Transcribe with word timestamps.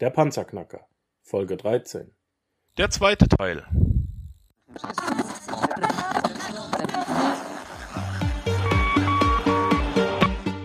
Der 0.00 0.10
Panzerknacker, 0.10 0.86
Folge 1.22 1.56
13. 1.56 2.12
Der 2.76 2.88
zweite 2.88 3.26
Teil. 3.26 3.66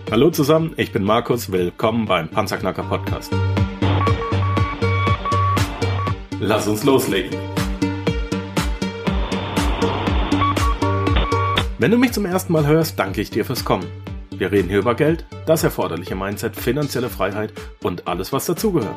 Hallo 0.08 0.30
zusammen, 0.30 0.74
ich 0.76 0.92
bin 0.92 1.02
Markus, 1.02 1.50
willkommen 1.50 2.06
beim 2.06 2.28
Panzerknacker 2.28 2.84
Podcast. 2.84 3.32
Lass 6.38 6.68
uns 6.68 6.84
loslegen. 6.84 7.36
Wenn 11.78 11.90
du 11.90 11.98
mich 11.98 12.12
zum 12.12 12.24
ersten 12.24 12.52
Mal 12.52 12.68
hörst, 12.68 13.00
danke 13.00 13.20
ich 13.20 13.30
dir 13.30 13.44
fürs 13.44 13.64
Kommen. 13.64 13.90
Wir 14.30 14.52
reden 14.52 14.68
hier 14.68 14.78
über 14.78 14.94
Geld, 14.94 15.26
das 15.46 15.64
erforderliche 15.64 16.14
Mindset, 16.14 16.54
finanzielle 16.54 17.10
Freiheit 17.10 17.52
und 17.82 18.06
alles, 18.06 18.32
was 18.32 18.46
dazugehört. 18.46 18.94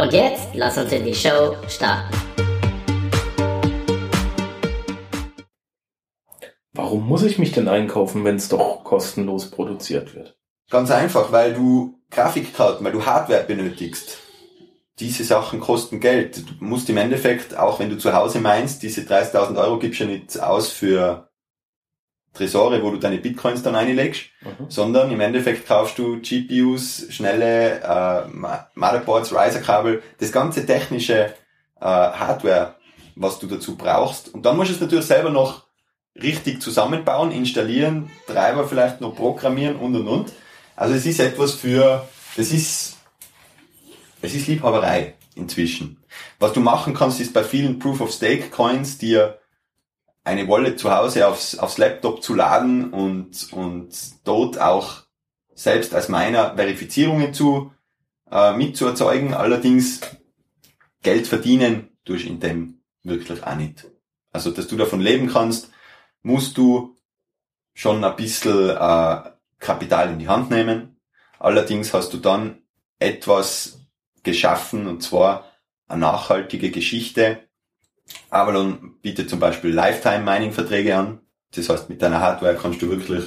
Und 0.00 0.14
jetzt 0.14 0.54
lass 0.54 0.78
uns 0.78 0.90
in 0.92 1.04
die 1.04 1.14
Show 1.14 1.54
starten. 1.68 2.16
Warum 6.72 7.06
muss 7.06 7.22
ich 7.22 7.38
mich 7.38 7.52
denn 7.52 7.68
einkaufen, 7.68 8.24
wenn 8.24 8.36
es 8.36 8.48
doch 8.48 8.82
kostenlos 8.82 9.50
produziert 9.50 10.14
wird? 10.14 10.38
Ganz 10.70 10.90
einfach, 10.90 11.32
weil 11.32 11.52
du 11.52 12.00
Grafikkarten, 12.10 12.82
weil 12.82 12.92
du 12.92 13.04
Hardware 13.04 13.44
benötigst. 13.44 14.16
Diese 15.00 15.22
Sachen 15.24 15.60
kosten 15.60 16.00
Geld. 16.00 16.48
Du 16.48 16.64
musst 16.64 16.88
im 16.88 16.96
Endeffekt, 16.96 17.54
auch 17.58 17.78
wenn 17.78 17.90
du 17.90 17.98
zu 17.98 18.14
Hause 18.14 18.40
meinst, 18.40 18.82
diese 18.82 19.02
30.000 19.02 19.58
Euro 19.58 19.78
gibst 19.78 20.00
du 20.00 20.04
ja 20.04 20.10
nicht 20.10 20.40
aus 20.40 20.70
für 20.70 21.29
Tresore, 22.32 22.82
wo 22.82 22.90
du 22.90 22.98
deine 22.98 23.18
Bitcoins 23.18 23.62
dann 23.62 23.74
einlegst, 23.74 24.26
mhm. 24.42 24.66
sondern 24.68 25.10
im 25.10 25.20
Endeffekt 25.20 25.66
kaufst 25.66 25.98
du 25.98 26.20
GPUs, 26.20 27.06
schnelle 27.10 27.80
äh, 27.80 28.28
Motherboards, 28.74 29.32
Riser-Kabel, 29.32 30.02
das 30.18 30.30
ganze 30.30 30.64
technische 30.64 31.34
äh, 31.80 31.84
Hardware, 31.84 32.76
was 33.16 33.38
du 33.40 33.46
dazu 33.46 33.76
brauchst. 33.76 34.32
Und 34.32 34.46
dann 34.46 34.56
musst 34.56 34.70
du 34.70 34.74
es 34.74 34.80
natürlich 34.80 35.06
selber 35.06 35.30
noch 35.30 35.64
richtig 36.20 36.62
zusammenbauen, 36.62 37.32
installieren, 37.32 38.10
Treiber 38.26 38.66
vielleicht 38.66 39.00
noch 39.00 39.16
programmieren 39.16 39.76
und 39.76 39.96
und 39.96 40.06
und. 40.06 40.32
Also 40.76 40.94
es 40.94 41.06
ist 41.06 41.20
etwas 41.20 41.54
für, 41.54 42.08
das 42.36 42.52
ist, 42.52 42.96
es 44.22 44.34
ist 44.34 44.46
Liebhaberei 44.46 45.14
inzwischen. 45.34 45.98
Was 46.38 46.52
du 46.52 46.60
machen 46.60 46.94
kannst, 46.94 47.20
ist 47.20 47.32
bei 47.32 47.42
vielen 47.42 47.78
Proof 47.78 48.00
of 48.00 48.12
Stake 48.12 48.50
Coins 48.50 48.98
dir 48.98 49.39
eine 50.24 50.48
Wallet 50.48 50.78
zu 50.78 50.94
Hause 50.94 51.26
aufs, 51.26 51.58
aufs 51.58 51.78
Laptop 51.78 52.22
zu 52.22 52.34
laden 52.34 52.92
und, 52.92 53.52
und 53.52 53.94
dort 54.24 54.60
auch 54.60 55.02
selbst 55.54 55.94
als 55.94 56.08
meiner 56.08 56.54
Verifizierungen 56.56 57.34
zu, 57.34 57.72
äh, 58.30 58.52
mitzuerzeugen. 58.54 59.34
Allerdings 59.34 60.00
Geld 61.02 61.26
verdienen 61.26 61.90
durch 62.04 62.26
in 62.26 62.40
dem 62.40 62.82
wirklich 63.02 63.42
auch 63.44 63.54
nicht. 63.54 63.86
Also, 64.32 64.50
dass 64.50 64.68
du 64.68 64.76
davon 64.76 65.00
leben 65.00 65.28
kannst, 65.28 65.70
musst 66.22 66.56
du 66.56 66.96
schon 67.74 68.04
ein 68.04 68.16
bisschen 68.16 68.70
äh, 68.70 69.30
Kapital 69.58 70.10
in 70.10 70.18
die 70.18 70.28
Hand 70.28 70.50
nehmen. 70.50 71.00
Allerdings 71.38 71.94
hast 71.94 72.12
du 72.12 72.18
dann 72.18 72.62
etwas 72.98 73.80
geschaffen, 74.22 74.86
und 74.86 75.02
zwar 75.02 75.50
eine 75.88 76.02
nachhaltige 76.02 76.70
Geschichte. 76.70 77.48
Avalon 78.30 78.96
bietet 79.02 79.28
zum 79.28 79.40
Beispiel 79.40 79.72
Lifetime-Mining-Verträge 79.72 80.96
an. 80.96 81.20
Das 81.54 81.68
heißt, 81.68 81.88
mit 81.88 82.00
deiner 82.00 82.20
Hardware 82.20 82.56
kannst 82.60 82.80
du 82.80 82.90
wirklich 82.90 83.24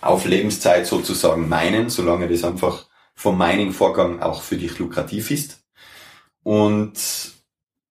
auf 0.00 0.24
Lebenszeit 0.24 0.86
sozusagen 0.86 1.48
meinen, 1.48 1.90
solange 1.90 2.28
das 2.28 2.44
einfach 2.44 2.86
vom 3.14 3.38
Mining-Vorgang 3.38 4.20
auch 4.20 4.42
für 4.42 4.56
dich 4.56 4.78
lukrativ 4.78 5.30
ist. 5.30 5.62
Und 6.42 6.98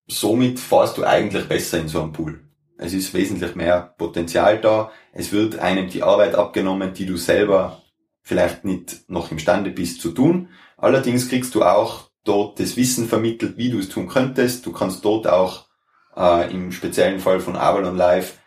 somit 0.07 0.59
fährst 0.59 0.97
du 0.97 1.03
eigentlich 1.03 1.47
besser 1.47 1.79
in 1.79 1.87
so 1.87 2.01
einem 2.01 2.11
Pool. 2.11 2.41
Es 2.77 2.93
ist 2.93 3.13
wesentlich 3.13 3.55
mehr 3.55 3.93
Potenzial 3.97 4.59
da. 4.59 4.91
Es 5.13 5.31
wird 5.31 5.59
einem 5.59 5.89
die 5.89 6.03
Arbeit 6.03 6.35
abgenommen, 6.35 6.93
die 6.93 7.05
du 7.05 7.17
selber 7.17 7.83
vielleicht 8.21 8.65
nicht 8.65 9.09
noch 9.09 9.31
imstande 9.31 9.69
bist 9.69 10.01
zu 10.01 10.11
tun. 10.11 10.49
Allerdings 10.77 11.29
kriegst 11.29 11.53
du 11.55 11.63
auch 11.63 12.09
dort 12.23 12.59
das 12.59 12.77
Wissen 12.77 13.07
vermittelt, 13.07 13.57
wie 13.57 13.69
du 13.69 13.79
es 13.79 13.89
tun 13.89 14.07
könntest. 14.07 14.65
Du 14.65 14.71
kannst 14.71 15.03
dort 15.05 15.27
auch 15.27 15.68
äh, 16.15 16.51
im 16.51 16.71
speziellen 16.71 17.19
Fall 17.19 17.39
von 17.39 17.55
Avalon 17.55 17.97
Live 17.97 18.37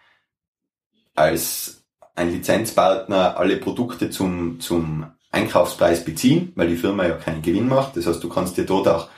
als 1.14 1.84
ein 2.14 2.30
Lizenzpartner 2.30 3.36
alle 3.36 3.56
Produkte 3.56 4.10
zum, 4.10 4.60
zum 4.60 5.06
Einkaufspreis 5.30 6.04
beziehen, 6.04 6.52
weil 6.56 6.68
die 6.68 6.76
Firma 6.76 7.06
ja 7.06 7.14
keinen 7.14 7.42
Gewinn 7.42 7.68
macht. 7.68 7.96
Das 7.96 8.06
heißt, 8.06 8.22
du 8.22 8.28
kannst 8.28 8.56
dir 8.56 8.66
dort 8.66 8.88
auch 8.88 9.08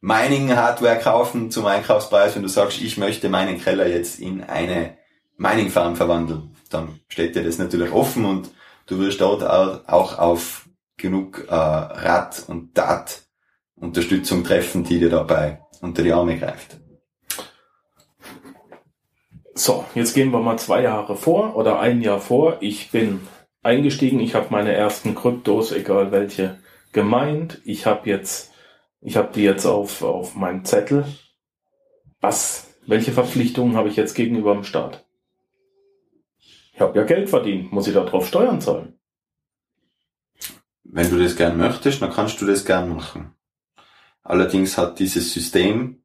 Mining-Hardware 0.00 0.98
kaufen 0.98 1.50
zum 1.50 1.64
Einkaufspreis, 1.64 2.34
wenn 2.34 2.42
du 2.42 2.48
sagst, 2.48 2.82
ich 2.82 2.98
möchte 2.98 3.30
meinen 3.30 3.58
Keller 3.58 3.86
jetzt 3.86 4.20
in 4.20 4.42
eine 4.42 4.98
Mining-Farm 5.38 5.96
verwandeln. 5.96 6.54
Dann 6.68 7.00
steht 7.08 7.34
dir 7.34 7.42
das 7.42 7.56
natürlich 7.56 7.90
offen 7.90 8.26
und 8.26 8.50
du 8.86 8.98
wirst 8.98 9.22
dort 9.22 9.42
auch 9.42 10.18
auf 10.18 10.68
genug 10.96 11.46
äh, 11.48 11.54
Rat 11.54 12.44
und 12.46 12.74
Tat 12.74 13.22
Unterstützung 13.76 14.44
treffen, 14.44 14.84
die 14.84 14.98
dir 14.98 15.10
dabei 15.10 15.60
unter 15.80 16.02
die 16.02 16.12
Arme 16.12 16.38
greift. 16.38 16.78
So, 19.54 19.84
jetzt 19.94 20.14
gehen 20.14 20.32
wir 20.32 20.40
mal 20.40 20.58
zwei 20.58 20.82
Jahre 20.82 21.16
vor 21.16 21.56
oder 21.56 21.78
ein 21.78 22.02
Jahr 22.02 22.20
vor. 22.20 22.58
Ich 22.60 22.90
bin 22.90 23.20
eingestiegen, 23.62 24.20
ich 24.20 24.34
habe 24.34 24.48
meine 24.50 24.72
ersten 24.72 25.14
Kryptos, 25.14 25.72
egal 25.72 26.10
welche, 26.10 26.58
gemeint. 26.92 27.60
Ich 27.64 27.86
habe 27.86 28.08
jetzt 28.08 28.54
ich 29.06 29.18
habe 29.18 29.32
die 29.34 29.42
jetzt 29.42 29.66
auf, 29.66 30.02
auf 30.02 30.34
meinem 30.34 30.64
Zettel. 30.64 31.04
Was, 32.22 32.74
welche 32.86 33.12
Verpflichtungen 33.12 33.76
habe 33.76 33.90
ich 33.90 33.96
jetzt 33.96 34.14
gegenüber 34.14 34.54
dem 34.54 34.64
Staat? 34.64 35.04
Ich 36.72 36.80
habe 36.80 36.98
ja 36.98 37.04
Geld 37.04 37.28
verdient, 37.28 37.70
muss 37.70 37.86
ich 37.86 37.92
darauf 37.92 38.26
Steuern 38.26 38.62
zahlen? 38.62 38.98
Wenn 40.84 41.10
du 41.10 41.22
das 41.22 41.36
gern 41.36 41.58
möchtest, 41.58 42.00
dann 42.00 42.12
kannst 42.12 42.40
du 42.40 42.46
das 42.46 42.64
gern 42.64 42.88
machen. 42.88 43.34
Allerdings 44.22 44.78
hat 44.78 44.98
dieses 44.98 45.34
System 45.34 46.02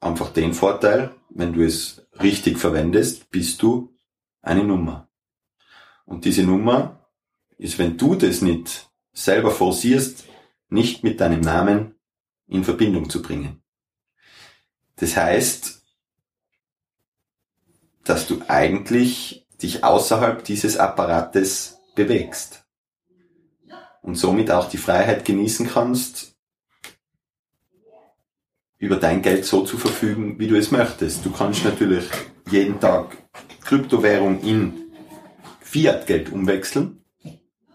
einfach 0.00 0.32
den 0.32 0.54
Vorteil, 0.54 1.14
wenn 1.28 1.52
du 1.52 1.62
es 1.62 2.01
richtig 2.20 2.58
verwendest, 2.58 3.30
bist 3.30 3.62
du 3.62 3.96
eine 4.42 4.64
Nummer. 4.64 5.08
Und 6.04 6.24
diese 6.24 6.42
Nummer 6.42 7.08
ist, 7.58 7.78
wenn 7.78 7.96
du 7.96 8.14
das 8.14 8.42
nicht 8.42 8.90
selber 9.12 9.50
forcierst, 9.50 10.24
nicht 10.68 11.04
mit 11.04 11.20
deinem 11.20 11.40
Namen 11.40 11.94
in 12.46 12.64
Verbindung 12.64 13.08
zu 13.08 13.22
bringen. 13.22 13.62
Das 14.96 15.16
heißt, 15.16 15.82
dass 18.04 18.26
du 18.26 18.42
eigentlich 18.48 19.46
dich 19.62 19.84
außerhalb 19.84 20.44
dieses 20.44 20.76
Apparates 20.76 21.78
bewegst 21.94 22.64
und 24.02 24.16
somit 24.16 24.50
auch 24.50 24.68
die 24.68 24.78
Freiheit 24.78 25.24
genießen 25.24 25.68
kannst, 25.68 26.31
über 28.82 28.96
dein 28.96 29.22
Geld 29.22 29.44
so 29.44 29.62
zu 29.62 29.78
verfügen, 29.78 30.40
wie 30.40 30.48
du 30.48 30.56
es 30.56 30.72
möchtest. 30.72 31.24
Du 31.24 31.30
kannst 31.30 31.64
natürlich 31.64 32.04
jeden 32.50 32.80
Tag 32.80 33.16
Kryptowährung 33.64 34.40
in 34.40 34.90
Fiat-Geld 35.60 36.32
umwechseln. 36.32 37.04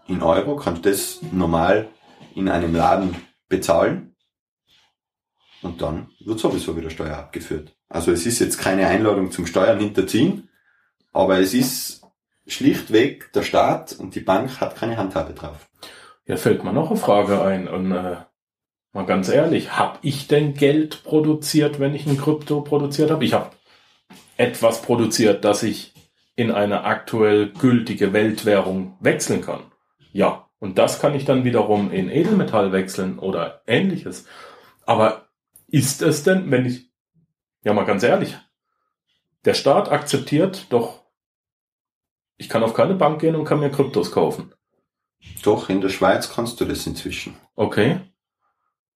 In 0.06 0.22
Euro 0.22 0.56
kannst 0.56 0.84
du 0.84 0.90
das 0.90 1.20
normal 1.32 1.88
in 2.34 2.50
einem 2.50 2.74
Laden 2.74 3.16
bezahlen. 3.48 4.16
Und 5.62 5.80
dann 5.80 6.10
wird 6.20 6.40
sowieso 6.40 6.76
wieder 6.76 6.90
Steuer 6.90 7.16
abgeführt. 7.16 7.74
Also 7.88 8.12
es 8.12 8.26
ist 8.26 8.38
jetzt 8.40 8.58
keine 8.58 8.86
Einladung 8.86 9.30
zum 9.32 9.46
Steuern 9.46 9.80
hinterziehen, 9.80 10.50
aber 11.14 11.38
es 11.40 11.54
ist 11.54 12.02
schlichtweg 12.46 13.32
der 13.32 13.42
Staat 13.42 13.96
und 13.98 14.14
die 14.14 14.20
Bank 14.20 14.60
hat 14.60 14.76
keine 14.76 14.98
Handhabe 14.98 15.32
drauf. 15.32 15.70
Ja, 16.26 16.36
fällt 16.36 16.64
mir 16.64 16.74
noch 16.74 16.90
eine 16.90 17.00
Frage 17.00 17.40
ein. 17.40 17.66
Und 17.66 17.92
äh, 17.92 18.16
mal 18.92 19.06
ganz 19.06 19.28
ehrlich, 19.28 19.76
habe 19.76 19.98
ich 20.02 20.28
denn 20.28 20.54
Geld 20.54 21.04
produziert, 21.04 21.80
wenn 21.80 21.94
ich 21.94 22.06
ein 22.06 22.18
Krypto 22.18 22.60
produziert 22.62 23.10
habe? 23.10 23.24
Ich 23.24 23.32
habe 23.32 23.50
etwas 24.36 24.82
produziert, 24.82 25.44
das 25.44 25.62
ich 25.62 25.92
in 26.36 26.50
eine 26.52 26.84
aktuell 26.84 27.52
gültige 27.52 28.12
Weltwährung 28.12 28.96
wechseln 29.00 29.40
kann. 29.40 29.60
Ja, 30.12 30.48
und 30.60 30.78
das 30.78 31.00
kann 31.00 31.14
ich 31.14 31.24
dann 31.24 31.44
wiederum 31.44 31.90
in 31.92 32.10
Edelmetall 32.10 32.72
wechseln 32.72 33.18
oder 33.18 33.62
ähnliches. 33.66 34.26
Aber 34.86 35.28
ist 35.66 36.02
es 36.02 36.22
denn, 36.22 36.50
wenn 36.50 36.66
ich, 36.66 36.90
ja 37.64 37.72
mal 37.74 37.84
ganz 37.84 38.02
ehrlich, 38.02 38.36
der 39.44 39.54
Staat 39.54 39.90
akzeptiert 39.90 40.66
doch, 40.70 41.02
ich 42.36 42.48
kann 42.48 42.62
auf 42.62 42.74
keine 42.74 42.94
Bank 42.94 43.20
gehen 43.20 43.34
und 43.34 43.44
kann 43.44 43.60
mir 43.60 43.70
Kryptos 43.70 44.12
kaufen. 44.12 44.54
Doch, 45.42 45.68
in 45.68 45.80
der 45.80 45.88
Schweiz 45.88 46.32
kannst 46.32 46.60
du 46.60 46.64
das 46.64 46.86
inzwischen. 46.86 47.36
Okay. 47.56 48.00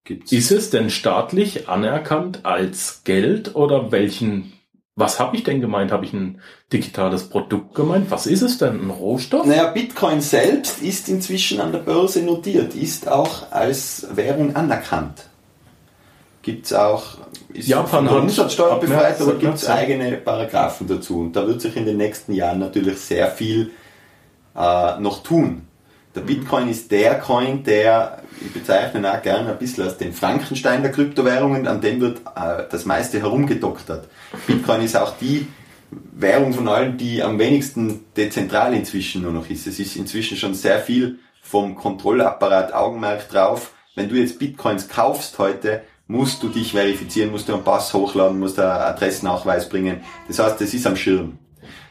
Gibt's. 0.05 0.33
Ist 0.33 0.51
es 0.51 0.71
denn 0.71 0.91
staatlich 0.91 1.69
anerkannt 1.69 2.41
als 2.45 3.03
Geld 3.05 3.55
oder 3.55 3.93
welchen 3.93 4.53
was 4.95 5.19
habe 5.19 5.37
ich 5.37 5.43
denn 5.43 5.63
gemeint? 5.63 5.91
Habe 5.91 6.05
ich 6.05 6.13
ein 6.13 6.41
digitales 6.71 7.25
Produkt 7.25 7.75
gemeint? 7.75 8.11
Was 8.11 8.27
ist 8.27 8.43
es 8.43 8.59
denn? 8.59 8.79
Ein 8.79 8.91
Rohstoff? 8.91 9.47
Naja, 9.47 9.69
Bitcoin 9.69 10.21
selbst 10.21 10.83
ist 10.83 11.09
inzwischen 11.09 11.61
an 11.61 11.73
der 11.73 11.79
Börse 11.79 12.23
notiert, 12.23 12.75
ist 12.75 13.09
auch 13.09 13.51
als 13.51 14.07
Währung 14.15 14.55
anerkannt. 14.55 15.29
Gibt's 16.43 16.75
auch, 16.75 17.19
ist 17.55 17.69
Japan 17.69 17.89
von 17.89 18.05
der 18.05 18.17
Umsatzsteuer 18.17 18.81
befreit, 18.81 19.21
aber 19.21 19.33
gibt's 19.33 19.63
März, 19.63 19.67
ja. 19.69 19.75
eigene 19.75 20.17
Paragraphen 20.19 20.89
dazu. 20.89 21.21
Und 21.21 21.37
da 21.37 21.47
wird 21.47 21.63
sich 21.63 21.77
in 21.77 21.87
den 21.87 21.97
nächsten 21.97 22.35
Jahren 22.35 22.59
natürlich 22.59 22.99
sehr 22.99 23.31
viel 23.31 23.71
äh, 24.55 25.01
noch 25.01 25.23
tun. 25.23 25.63
Der 26.15 26.21
Bitcoin 26.21 26.69
ist 26.69 26.91
der 26.91 27.19
Coin, 27.21 27.65
der, 27.65 28.22
ich 28.41 28.53
bezeichne 28.53 29.13
auch 29.13 29.23
gerne 29.23 29.51
ein 29.51 29.59
bisschen 29.59 29.85
als 29.85 29.97
den 29.99 30.13
Frankenstein 30.13 30.83
der 30.83 30.93
Kryptowährungen, 30.93 31.67
an 31.67 31.81
dem 31.81 32.01
wird 32.01 32.19
äh, 32.35 32.65
das 32.71 32.85
meiste 32.85 33.21
herumgedoktert. 33.21 34.09
Bitcoin 34.47 34.83
ist 34.83 34.97
auch 34.97 35.17
die 35.19 35.47
Währung 36.13 36.53
von 36.53 36.69
allen, 36.69 36.97
die 36.97 37.23
am 37.23 37.39
wenigsten 37.39 38.05
dezentral 38.17 38.75
inzwischen 38.75 39.23
nur 39.23 39.33
noch 39.33 39.51
ist. 39.51 39.67
Es 39.67 39.79
ist 39.79 39.97
inzwischen 39.97 40.37
schon 40.37 40.55
sehr 40.55 40.79
viel 40.79 41.19
vom 41.43 41.75
Kontrollapparat 41.75 42.73
Augenmerk 42.73 43.29
drauf. 43.29 43.73
Wenn 43.95 44.09
du 44.09 44.15
jetzt 44.15 44.39
Bitcoins 44.39 44.89
kaufst 44.89 45.39
heute, 45.39 45.83
musst 46.07 46.43
du 46.43 46.49
dich 46.49 46.73
verifizieren, 46.73 47.31
musst 47.31 47.49
du 47.49 47.55
einen 47.55 47.65
Pass 47.65 47.93
hochladen, 47.93 48.39
musst 48.39 48.59
einen 48.59 48.71
Adressnachweis 48.71 49.69
bringen. 49.69 50.01
Das 50.29 50.39
heißt, 50.39 50.61
das 50.61 50.73
ist 50.73 50.87
am 50.87 50.97
Schirm. 50.97 51.39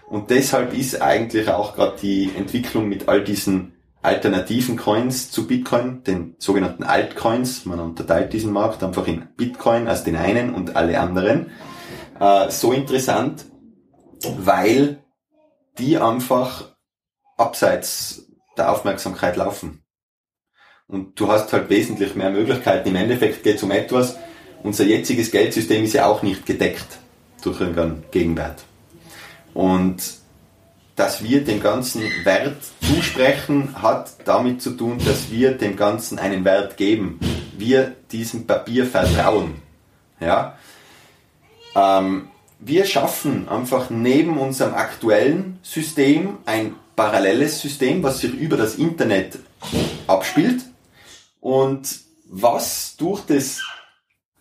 Und 0.10 0.30
deshalb 0.30 0.74
ist 0.74 1.02
eigentlich 1.02 1.50
auch 1.50 1.76
gerade 1.76 1.98
die 2.02 2.32
Entwicklung 2.36 2.90
mit 2.90 3.08
all 3.08 3.24
diesen 3.24 3.74
alternativen 4.01 4.77
Coins 4.77 5.31
zu 5.31 5.48
Bitcoin, 5.48 6.03
den 6.03 6.36
sogenannten 6.39 6.83
Altcoins, 6.83 7.65
man 7.65 7.80
unterteilt 7.80 8.33
diesen 8.33 8.51
Markt 8.51 8.83
einfach 8.83 9.07
in 9.07 9.27
Bitcoin 9.38 9.88
als 9.88 10.03
den 10.03 10.15
einen 10.15 10.53
und 10.53 10.75
alle 10.75 11.00
anderen, 11.00 11.51
äh, 12.19 12.50
so 12.50 12.71
interessant, 12.71 13.45
weil 14.38 15.03
die 15.77 15.98
einfach 15.98 16.75
abseits 17.38 18.27
der 18.57 18.71
Aufmerksamkeit 18.71 19.36
laufen. 19.38 19.83
Und 20.88 21.19
du 21.19 21.31
hast 21.31 21.54
halt 21.54 21.69
wesentlich 21.69 22.15
mehr 22.15 22.31
Möglichkeiten. 22.31 22.89
Im 22.89 22.95
Endeffekt 22.97 23.44
geht 23.44 23.56
es 23.56 23.63
um 23.63 23.71
etwas, 23.71 24.18
unser 24.63 24.83
jetziges 24.83 25.31
Geldsystem 25.31 25.83
ist 25.83 25.94
ja 25.94 26.06
auch 26.06 26.21
nicht 26.21 26.45
gedeckt 26.45 27.00
durch 27.44 27.62
irgendeinen 27.62 28.04
Gegenwert. 28.12 28.63
Und 29.54 30.20
dass 30.96 31.24
wir 31.24 31.44
dem 31.44 31.62
Ganzen 31.62 32.04
Wert 32.24 32.58
zusprechen, 32.82 33.82
hat 33.82 34.14
damit 34.26 34.62
zu 34.62 34.72
tun, 34.72 34.98
dass 35.06 35.32
wir 35.32 35.52
dem 35.52 35.76
Ganzen 35.76 36.20
einen 36.20 36.46
Wert 36.46 36.78
geben. 36.78 37.20
Wir 37.58 37.96
diesem 38.12 38.46
Papier 38.46 38.86
vertrauen. 38.86 39.62
Ja? 40.20 40.58
Ähm, 41.76 42.30
wir 42.60 42.86
schaffen 42.86 43.50
einfach 43.50 43.90
neben 43.90 44.38
unserem 44.38 44.74
aktuellen 44.74 45.60
System 45.64 46.38
ein 46.46 46.76
paralleles 46.96 47.62
System, 47.62 48.04
was 48.04 48.20
sich 48.20 48.34
über 48.34 48.58
das 48.58 48.76
Internet 48.76 49.40
abspielt 50.08 50.62
und 51.40 51.88
was 52.30 52.96
durch 52.98 53.22
das 53.26 53.62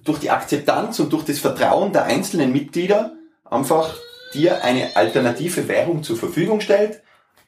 durch 0.03 0.19
die 0.19 0.31
Akzeptanz 0.31 0.99
und 0.99 1.13
durch 1.13 1.25
das 1.25 1.39
Vertrauen 1.39 1.93
der 1.93 2.05
einzelnen 2.05 2.53
Mitglieder 2.53 3.13
einfach 3.45 3.95
dir 4.35 4.65
eine 4.65 4.97
alternative 4.97 5.69
Währung 5.69 6.03
zur 6.03 6.17
Verfügung 6.17 6.61
stellt, 6.61 7.03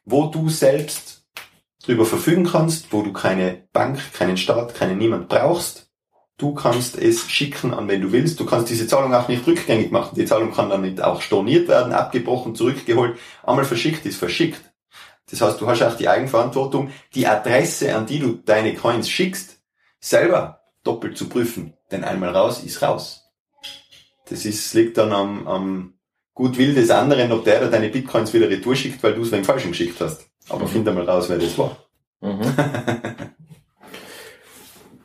wo 0.04 0.26
du 0.26 0.48
selbst 0.48 1.24
drüber 1.84 2.04
verfügen 2.04 2.44
kannst, 2.44 2.92
wo 2.92 3.02
du 3.02 3.12
keine 3.12 3.64
Bank, 3.72 4.00
keinen 4.12 4.36
Staat, 4.36 4.74
keinen 4.74 4.98
niemand 4.98 5.28
brauchst. 5.28 5.90
Du 6.38 6.54
kannst 6.54 6.96
es 6.96 7.30
schicken 7.30 7.72
an 7.72 7.88
wen 7.88 8.00
du 8.00 8.10
willst. 8.10 8.40
Du 8.40 8.46
kannst 8.46 8.70
diese 8.70 8.86
Zahlung 8.86 9.14
auch 9.14 9.28
nicht 9.28 9.46
rückgängig 9.46 9.92
machen. 9.92 10.16
Die 10.16 10.24
Zahlung 10.24 10.52
kann 10.52 10.70
damit 10.70 11.00
auch 11.00 11.22
storniert 11.22 11.68
werden, 11.68 11.92
abgebrochen, 11.92 12.54
zurückgeholt. 12.54 13.18
Einmal 13.44 13.64
verschickt 13.64 14.04
ist 14.06 14.16
verschickt. 14.16 14.60
Das 15.30 15.40
heißt, 15.40 15.60
du 15.60 15.66
hast 15.66 15.82
auch 15.82 15.96
die 15.96 16.08
Eigenverantwortung, 16.08 16.90
die 17.14 17.26
Adresse, 17.26 17.94
an 17.94 18.06
die 18.06 18.18
du 18.18 18.34
deine 18.34 18.74
Coins 18.74 19.08
schickst, 19.08 19.60
selber 20.00 20.62
doppelt 20.82 21.16
zu 21.16 21.28
prüfen. 21.28 21.74
Denn 21.90 22.04
einmal 22.04 22.30
raus 22.30 22.62
ist 22.62 22.82
raus. 22.82 23.30
Das 24.28 24.44
ist, 24.44 24.74
liegt 24.74 24.98
dann 24.98 25.12
am, 25.12 25.46
am 25.46 25.94
Gutwill 26.34 26.74
des 26.74 26.90
anderen, 26.90 27.30
ob 27.32 27.44
der 27.44 27.60
da 27.60 27.66
deine 27.68 27.88
Bitcoins 27.88 28.32
wieder 28.32 28.48
retour 28.48 28.74
schickt, 28.74 29.02
weil 29.02 29.14
du 29.14 29.22
es 29.22 29.32
wegen 29.32 29.44
Falschen 29.44 29.72
geschickt 29.72 30.00
hast. 30.00 30.26
Aber 30.48 30.64
Mhm. 30.64 30.68
find 30.68 30.88
einmal 30.88 31.08
raus, 31.08 31.28
wer 31.28 31.38
das 31.38 31.56
war. 31.58 31.76
Mhm. 32.20 32.40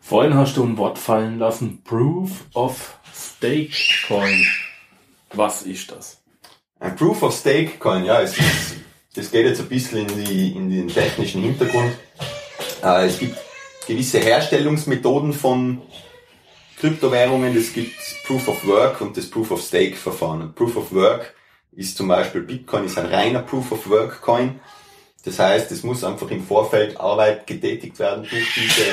Vorhin 0.01 0.35
hast 0.35 0.55
du 0.57 0.63
ein 0.63 0.77
Wort 0.77 0.97
fallen 0.97 1.37
lassen. 1.39 1.81
Proof 1.83 2.45
of 2.53 2.97
Stake 3.13 3.73
Coin. 4.07 4.45
Was 5.33 5.63
ist 5.63 5.91
das? 5.91 6.21
Ein 6.79 6.95
Proof 6.95 7.23
of 7.23 7.35
Stake 7.35 7.77
Coin, 7.79 8.05
ja, 8.05 8.21
es 8.21 8.37
ist, 8.37 8.75
das 9.15 9.31
geht 9.31 9.45
jetzt 9.45 9.59
ein 9.59 9.67
bisschen 9.67 10.07
in, 10.07 10.23
die, 10.25 10.51
in 10.51 10.69
den 10.69 10.87
technischen 10.87 11.41
Hintergrund. 11.41 11.91
Äh, 12.83 13.07
es 13.07 13.19
gibt 13.19 13.35
gewisse 13.87 14.19
Herstellungsmethoden 14.19 15.33
von 15.33 15.81
Kryptowährungen. 16.79 17.57
Es 17.57 17.73
gibt 17.73 17.95
Proof 18.25 18.47
of 18.47 18.67
Work 18.67 19.01
und 19.01 19.17
das 19.17 19.29
Proof 19.29 19.51
of 19.51 19.61
Stake 19.61 19.95
Verfahren. 19.95 20.41
Und 20.41 20.55
Proof 20.55 20.77
of 20.77 20.93
Work 20.93 21.33
ist 21.75 21.97
zum 21.97 22.07
Beispiel 22.07 22.41
Bitcoin 22.41 22.85
ist 22.85 22.97
ein 22.97 23.07
reiner 23.07 23.39
Proof 23.39 23.71
of 23.71 23.89
Work 23.89 24.21
Coin. 24.21 24.59
Das 25.25 25.39
heißt, 25.39 25.71
es 25.71 25.83
muss 25.83 26.03
einfach 26.03 26.29
im 26.29 26.43
Vorfeld 26.43 26.99
Arbeit 26.99 27.47
getätigt 27.47 27.99
werden. 27.99 28.25
Durch 28.29 28.53
diese 28.55 28.83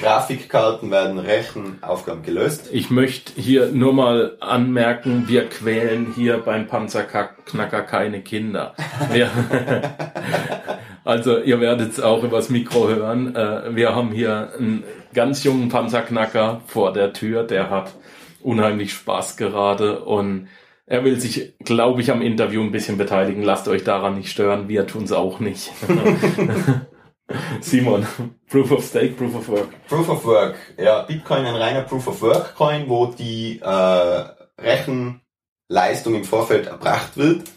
Grafikkarten 0.00 0.90
werden 0.90 1.18
Rechenaufgaben 1.18 2.22
gelöst. 2.22 2.68
Ich 2.72 2.90
möchte 2.90 3.40
hier 3.40 3.66
nur 3.68 3.92
mal 3.92 4.36
anmerken, 4.40 5.28
wir 5.28 5.48
quälen 5.48 6.12
hier 6.14 6.38
beim 6.38 6.66
Panzerknacker 6.66 7.82
keine 7.82 8.22
Kinder. 8.22 8.74
Wir, 9.12 9.30
also 11.04 11.38
ihr 11.38 11.60
werdet 11.60 11.92
es 11.92 12.00
auch 12.00 12.24
übers 12.24 12.50
Mikro 12.50 12.88
hören. 12.88 13.36
Äh, 13.36 13.74
Wir 13.74 13.94
haben 13.94 14.10
hier 14.12 14.52
einen 14.58 14.84
ganz 15.14 15.44
jungen 15.44 15.68
Panzerknacker 15.68 16.62
vor 16.66 16.92
der 16.92 17.12
Tür, 17.12 17.44
der 17.44 17.70
hat 17.70 17.94
unheimlich 18.42 18.92
Spaß 18.92 19.36
gerade 19.36 20.04
und 20.04 20.48
er 20.86 21.04
will 21.04 21.20
sich, 21.20 21.54
glaube 21.60 22.00
ich, 22.00 22.10
am 22.10 22.20
Interview 22.20 22.62
ein 22.62 22.72
bisschen 22.72 22.98
beteiligen. 22.98 23.44
Lasst 23.44 23.68
euch 23.68 23.84
daran 23.84 24.16
nicht 24.16 24.30
stören, 24.30 24.68
wir 24.68 24.86
tun 24.88 25.04
es 25.04 25.12
auch 25.12 25.38
nicht. 25.38 25.70
Simon, 27.60 28.06
Proof 28.48 28.72
of 28.72 28.84
Stake, 28.84 29.14
Proof 29.14 29.36
of 29.36 29.48
Work. 29.48 29.86
Proof 29.86 30.08
of 30.08 30.24
Work. 30.24 30.56
Ja, 30.76 31.02
Bitcoin 31.02 31.44
ein 31.44 31.54
reiner 31.54 31.82
Proof 31.82 32.08
of 32.08 32.22
Work 32.22 32.56
Coin, 32.56 32.88
wo 32.88 33.06
die 33.06 33.60
äh, 33.62 34.24
Rechenleistung 34.58 36.16
im 36.16 36.24
Vorfeld 36.24 36.66
erbracht 36.66 37.16
wird, 37.16 37.48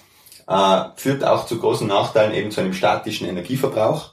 äh, 0.47 0.83
führt 0.95 1.23
auch 1.23 1.47
zu 1.47 1.59
großen 1.59 1.88
Nachteilen 1.88 2.33
eben 2.33 2.51
zu 2.51 2.61
einem 2.61 2.73
statischen 2.73 3.27
Energieverbrauch. 3.27 4.12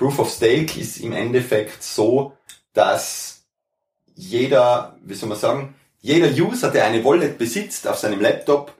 Proof 0.00 0.18
of 0.18 0.30
Stake 0.30 0.80
ist 0.80 0.96
im 0.96 1.12
Endeffekt 1.12 1.82
so, 1.82 2.32
dass 2.72 3.44
jeder, 4.14 4.96
wie 5.02 5.12
soll 5.12 5.28
man 5.28 5.36
sagen, 5.36 5.74
jeder 6.00 6.28
User, 6.28 6.70
der 6.70 6.86
eine 6.86 7.04
Wallet 7.04 7.36
besitzt 7.36 7.86
auf 7.86 7.98
seinem 7.98 8.18
Laptop, 8.18 8.72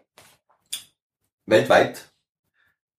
weltweit, 1.44 2.06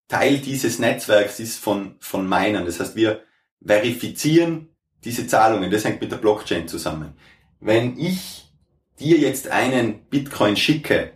Teil 0.07 0.37
dieses 0.37 0.77
Netzwerks 0.77 1.39
ist 1.39 1.57
von, 1.57 1.95
von 1.99 2.29
Minern. 2.29 2.67
Das 2.67 2.79
heißt, 2.79 2.95
wir 2.95 3.23
verifizieren 3.65 4.69
diese 5.03 5.25
Zahlungen. 5.25 5.71
Das 5.71 5.83
hängt 5.83 5.99
mit 5.99 6.11
der 6.11 6.17
Blockchain 6.17 6.67
zusammen. 6.67 7.15
Wenn 7.59 7.97
ich 7.97 8.53
dir 8.99 9.17
jetzt 9.17 9.47
einen 9.47 10.05
Bitcoin 10.11 10.57
schicke, 10.57 11.13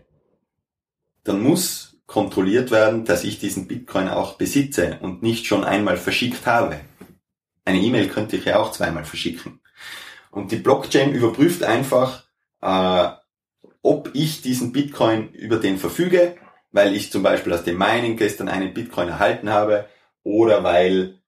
dann 1.23 1.43
muss 1.43 1.97
kontrolliert 2.07 2.71
werden, 2.71 3.05
dass 3.05 3.23
ich 3.23 3.37
diesen 3.37 3.67
Bitcoin 3.67 4.07
auch 4.09 4.37
besitze 4.37 4.97
und 5.01 5.21
nicht 5.21 5.45
schon 5.45 5.63
einmal 5.63 5.97
verschickt 5.97 6.47
habe. 6.47 6.79
Eine 7.65 7.79
E-Mail 7.79 8.07
könnte 8.07 8.37
ich 8.37 8.45
ja 8.45 8.59
auch 8.59 8.71
zweimal 8.71 9.05
verschicken. 9.05 9.59
Und 10.31 10.51
die 10.51 10.57
Blockchain 10.57 11.13
überprüft 11.13 11.63
einfach, 11.63 12.23
äh, 12.61 13.09
ob 13.81 14.11
ich 14.13 14.41
diesen 14.41 14.71
Bitcoin 14.71 15.31
über 15.31 15.57
den 15.57 15.77
verfüge, 15.77 16.35
weil 16.71 16.95
ich 16.95 17.11
zum 17.11 17.23
Beispiel 17.23 17.53
aus 17.53 17.63
dem 17.63 17.77
Mining 17.77 18.17
gestern 18.17 18.49
einen 18.49 18.73
Bitcoin 18.73 19.09
erhalten 19.09 19.49
habe 19.49 19.87
oder 20.23 20.63
weil 20.63 21.19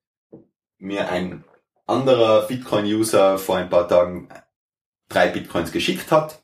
mir 0.77 1.09
ein 1.09 1.43
anderer 1.85 2.47
Bitcoin-User 2.47 3.37
vor 3.37 3.57
ein 3.57 3.69
paar 3.69 3.87
Tagen 3.87 4.29
drei 5.09 5.29
Bitcoins 5.29 5.71
geschickt 5.71 6.11
hat. 6.11 6.43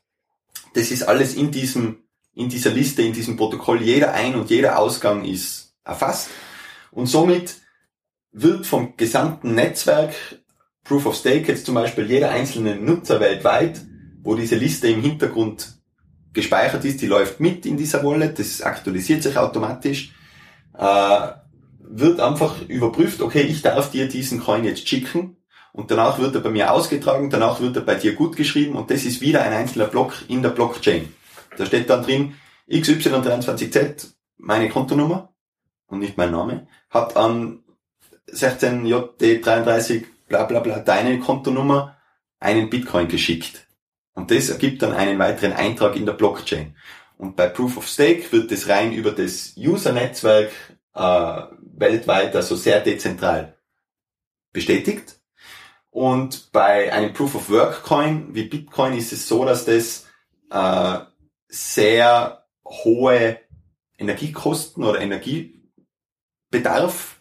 Das 0.74 0.90
ist 0.90 1.02
alles 1.02 1.34
in 1.34 1.50
diesem, 1.50 2.04
in 2.34 2.48
dieser 2.48 2.70
Liste, 2.70 3.02
in 3.02 3.12
diesem 3.12 3.36
Protokoll. 3.36 3.82
Jeder 3.82 4.14
Ein- 4.14 4.34
und 4.34 4.50
jeder 4.50 4.78
Ausgang 4.78 5.24
ist 5.24 5.74
erfasst. 5.84 6.30
Und 6.90 7.06
somit 7.06 7.56
wird 8.34 8.66
vom 8.66 8.96
gesamten 8.96 9.54
Netzwerk 9.54 10.14
Proof 10.82 11.06
of 11.06 11.16
Stake 11.16 11.48
jetzt 11.48 11.64
zum 11.64 11.74
Beispiel 11.74 12.04
jeder 12.04 12.30
einzelne 12.30 12.76
Nutzer 12.76 13.20
weltweit, 13.20 13.80
wo 14.22 14.34
diese 14.34 14.56
Liste 14.56 14.88
im 14.88 15.00
Hintergrund 15.00 15.72
gespeichert 16.34 16.84
ist, 16.84 17.00
die 17.00 17.06
läuft 17.06 17.40
mit 17.40 17.64
in 17.64 17.76
dieser 17.76 18.04
Wallet, 18.04 18.38
das 18.38 18.60
aktualisiert 18.60 19.22
sich 19.22 19.38
automatisch, 19.38 20.12
äh, 20.76 21.28
wird 21.78 22.20
einfach 22.20 22.68
überprüft, 22.68 23.22
okay, 23.22 23.42
ich 23.42 23.62
darf 23.62 23.90
dir 23.92 24.08
diesen 24.08 24.40
Coin 24.40 24.64
jetzt 24.64 24.86
schicken 24.88 25.36
und 25.72 25.90
danach 25.90 26.18
wird 26.18 26.34
er 26.34 26.40
bei 26.40 26.50
mir 26.50 26.72
ausgetragen, 26.72 27.30
danach 27.30 27.60
wird 27.60 27.76
er 27.76 27.82
bei 27.82 27.94
dir 27.94 28.14
gut 28.14 28.36
geschrieben 28.36 28.74
und 28.74 28.90
das 28.90 29.04
ist 29.04 29.20
wieder 29.20 29.42
ein 29.42 29.52
einzelner 29.52 29.86
Block 29.86 30.12
in 30.28 30.42
der 30.42 30.50
Blockchain. 30.50 31.14
Da 31.56 31.64
steht 31.66 31.88
dann 31.88 32.02
drin, 32.02 32.34
XY23Z, 32.68 34.08
meine 34.38 34.68
Kontonummer 34.68 35.32
und 35.86 36.00
nicht 36.00 36.16
mein 36.16 36.32
Name, 36.32 36.66
hat 36.90 37.16
an 37.16 37.63
16JD33 38.34 40.04
bla 40.28 40.44
bla 40.44 40.60
bla 40.60 40.78
deine 40.80 41.18
Kontonummer 41.18 41.96
einen 42.40 42.70
Bitcoin 42.70 43.08
geschickt. 43.08 43.66
Und 44.14 44.30
das 44.30 44.50
ergibt 44.50 44.82
dann 44.82 44.92
einen 44.92 45.18
weiteren 45.18 45.52
Eintrag 45.52 45.96
in 45.96 46.06
der 46.06 46.12
Blockchain. 46.12 46.76
Und 47.16 47.36
bei 47.36 47.48
Proof 47.48 47.76
of 47.76 47.88
Stake 47.88 48.30
wird 48.32 48.50
das 48.50 48.68
rein 48.68 48.92
über 48.92 49.12
das 49.12 49.54
User-Netzwerk 49.56 50.50
äh, 50.94 51.42
weltweit, 51.76 52.34
also 52.36 52.56
sehr 52.56 52.80
dezentral 52.80 53.56
bestätigt. 54.52 55.20
Und 55.90 56.52
bei 56.52 56.92
einem 56.92 57.12
Proof 57.12 57.34
of 57.34 57.50
Work 57.50 57.82
Coin 57.84 58.34
wie 58.34 58.44
Bitcoin 58.44 58.94
ist 58.94 59.12
es 59.12 59.28
so, 59.28 59.44
dass 59.44 59.64
das 59.64 60.06
äh, 60.50 60.98
sehr 61.48 62.46
hohe 62.64 63.40
Energiekosten 63.98 64.84
oder 64.84 65.00
Energiebedarf 65.00 67.20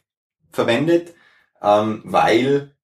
verwendet, 0.54 1.14
ähm, 1.62 2.02
weil 2.06 2.76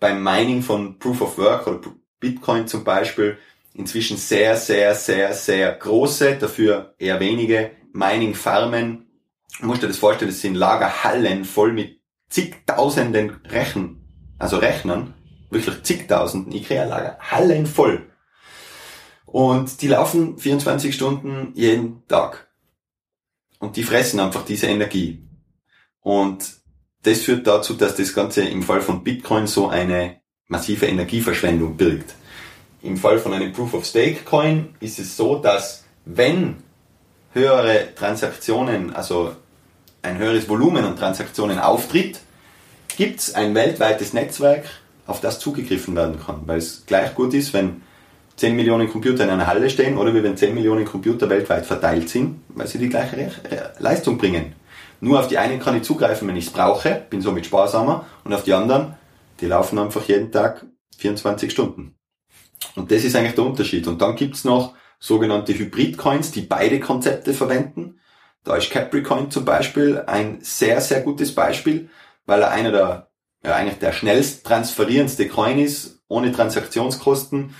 beim 0.00 0.22
Mining 0.22 0.62
von 0.62 0.98
Proof 0.98 1.20
of 1.20 1.38
Work 1.38 1.66
oder 1.66 1.80
Bitcoin 2.20 2.66
zum 2.66 2.84
Beispiel 2.84 3.38
inzwischen 3.74 4.16
sehr, 4.16 4.56
sehr, 4.56 4.94
sehr, 4.94 5.32
sehr 5.34 5.72
große, 5.72 6.36
dafür 6.36 6.94
eher 6.98 7.20
wenige 7.20 7.72
Mining-Farmen. 7.92 9.06
Du 9.60 9.66
musst 9.66 9.82
dir 9.82 9.88
das 9.88 9.98
vorstellen, 9.98 10.30
das 10.30 10.40
sind 10.40 10.54
Lagerhallen 10.54 11.44
voll 11.44 11.72
mit 11.72 12.00
zigtausenden 12.28 13.40
Rechen, 13.46 14.04
also 14.38 14.58
Rechnern, 14.58 15.14
wirklich 15.50 15.82
zigtausenden 15.82 16.52
IKEA-Lager, 16.52 17.18
Hallen 17.20 17.66
voll. 17.66 18.08
Und 19.24 19.82
die 19.82 19.88
laufen 19.88 20.38
24 20.38 20.94
Stunden 20.94 21.52
jeden 21.54 22.06
Tag. 22.08 22.48
Und 23.58 23.76
die 23.76 23.82
fressen 23.82 24.20
einfach 24.20 24.44
diese 24.44 24.68
Energie. 24.68 25.28
Und 26.00 26.57
das 27.02 27.20
führt 27.20 27.46
dazu, 27.46 27.74
dass 27.74 27.96
das 27.96 28.14
Ganze 28.14 28.42
im 28.42 28.62
Fall 28.62 28.80
von 28.80 29.04
Bitcoin 29.04 29.46
so 29.46 29.68
eine 29.68 30.20
massive 30.48 30.86
Energieverschwendung 30.86 31.76
birgt. 31.76 32.14
Im 32.82 32.96
Fall 32.96 33.18
von 33.18 33.32
einem 33.32 33.52
Proof 33.52 33.74
of 33.74 33.84
Stake 33.84 34.24
Coin 34.24 34.74
ist 34.80 34.98
es 34.98 35.16
so, 35.16 35.36
dass 35.36 35.84
wenn 36.04 36.56
höhere 37.32 37.94
Transaktionen, 37.94 38.94
also 38.94 39.32
ein 40.02 40.18
höheres 40.18 40.48
Volumen 40.48 40.84
an 40.84 40.96
Transaktionen 40.96 41.58
auftritt, 41.58 42.20
gibt 42.96 43.20
es 43.20 43.34
ein 43.34 43.54
weltweites 43.54 44.12
Netzwerk, 44.12 44.64
auf 45.06 45.20
das 45.20 45.38
zugegriffen 45.38 45.96
werden 45.96 46.18
kann, 46.24 46.42
weil 46.46 46.58
es 46.58 46.84
gleich 46.86 47.14
gut 47.14 47.34
ist, 47.34 47.52
wenn 47.52 47.82
10 48.36 48.54
Millionen 48.54 48.88
Computer 48.88 49.24
in 49.24 49.30
einer 49.30 49.46
Halle 49.46 49.68
stehen 49.68 49.98
oder 49.98 50.14
wie 50.14 50.22
wenn 50.22 50.36
10 50.36 50.54
Millionen 50.54 50.84
Computer 50.84 51.28
weltweit 51.28 51.66
verteilt 51.66 52.08
sind, 52.08 52.40
weil 52.48 52.68
sie 52.68 52.78
die 52.78 52.88
gleiche 52.88 53.32
Leistung 53.78 54.18
bringen. 54.18 54.54
Nur 55.00 55.20
auf 55.20 55.28
die 55.28 55.38
einen 55.38 55.60
kann 55.60 55.76
ich 55.76 55.84
zugreifen, 55.84 56.26
wenn 56.28 56.36
ich 56.36 56.46
es 56.46 56.52
brauche, 56.52 57.06
bin 57.08 57.20
somit 57.20 57.46
sparsamer, 57.46 58.06
und 58.24 58.34
auf 58.34 58.42
die 58.42 58.52
anderen, 58.52 58.96
die 59.40 59.46
laufen 59.46 59.78
einfach 59.78 60.04
jeden 60.08 60.32
Tag 60.32 60.66
24 60.98 61.50
Stunden. 61.50 61.94
Und 62.74 62.90
das 62.90 63.04
ist 63.04 63.14
eigentlich 63.14 63.34
der 63.34 63.44
Unterschied. 63.44 63.86
Und 63.86 64.02
dann 64.02 64.16
gibt's 64.16 64.44
noch 64.44 64.74
sogenannte 64.98 65.56
Hybrid-Coins, 65.56 66.32
die 66.32 66.42
beide 66.42 66.80
Konzepte 66.80 67.32
verwenden. 67.32 68.00
Da 68.44 68.56
ist 68.56 68.70
Capricoin 68.70 69.30
zum 69.30 69.44
Beispiel 69.44 70.02
ein 70.06 70.38
sehr, 70.40 70.80
sehr 70.80 71.02
gutes 71.02 71.34
Beispiel, 71.34 71.88
weil 72.26 72.42
er 72.42 72.50
einer 72.50 72.72
der, 72.72 73.10
ja, 73.44 73.54
eigentlich 73.54 73.78
der 73.78 73.92
schnellst 73.92 74.44
transferierendste 74.44 75.28
Coin 75.28 75.58
ist, 75.58 76.02
ohne 76.08 76.32
Transaktionskosten. 76.32 77.54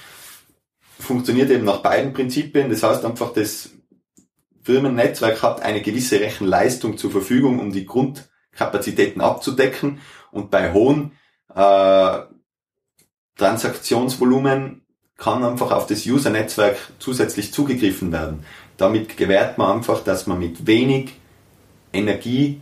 Funktioniert 0.99 1.50
eben 1.50 1.64
nach 1.64 1.78
beiden 1.78 2.12
Prinzipien. 2.12 2.71
Das 2.71 2.83
heißt 2.83 3.04
einfach, 3.04 3.33
das 3.33 3.71
Firmennetzwerk 4.68 5.42
hat 5.42 5.62
eine 5.62 5.80
gewisse 5.80 6.20
Rechenleistung 6.20 6.98
zur 6.98 7.10
Verfügung, 7.10 7.58
um 7.58 7.72
die 7.72 7.87
Grundkapazitäten 7.87 9.22
abzudecken. 9.22 9.98
Und 10.30 10.50
bei 10.50 10.75
hohen 10.75 11.12
äh, 11.54 12.18
Transaktionsvolumen 13.38 14.82
kann 15.16 15.42
einfach 15.42 15.70
auf 15.70 15.87
das 15.87 16.04
User-Netzwerk 16.04 16.76
zusätzlich 16.98 17.50
zugegriffen 17.50 18.12
werden. 18.12 18.44
Damit 18.76 19.16
gewährt 19.16 19.56
man 19.56 19.78
einfach, 19.78 20.04
dass 20.04 20.26
man 20.26 20.38
mit 20.38 20.66
wenig 20.66 21.14
Energie 21.94 22.60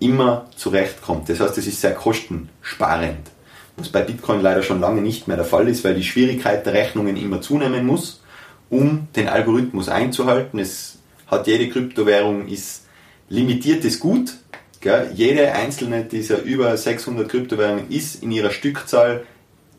immer 0.00 0.46
zurechtkommt. 0.56 1.28
Das 1.28 1.38
heißt, 1.38 1.56
es 1.56 1.68
ist 1.68 1.80
sehr 1.80 1.94
kostensparend. 1.94 3.30
Was 3.76 3.90
bei 3.90 4.02
Bitcoin 4.02 4.40
leider 4.40 4.64
schon 4.64 4.80
lange 4.80 5.02
nicht 5.02 5.28
mehr 5.28 5.36
der 5.36 5.46
Fall 5.46 5.68
ist, 5.68 5.84
weil 5.84 5.94
die 5.94 6.02
Schwierigkeit 6.02 6.66
der 6.66 6.72
Rechnungen 6.72 7.16
immer 7.16 7.40
zunehmen 7.40 7.86
muss, 7.86 8.24
um 8.70 9.06
den 9.14 9.28
Algorithmus 9.28 9.88
einzuhalten. 9.88 10.58
Es 10.58 10.97
hat 11.28 11.46
jede 11.46 11.68
Kryptowährung 11.68 12.48
ist 12.48 12.86
limitiertes 13.28 14.00
Gut. 14.00 14.34
Gell? 14.80 15.12
Jede 15.14 15.52
einzelne 15.52 16.04
dieser 16.04 16.42
über 16.42 16.76
600 16.76 17.28
Kryptowährungen 17.28 17.90
ist 17.90 18.22
in 18.22 18.30
ihrer 18.30 18.50
Stückzahl 18.50 19.26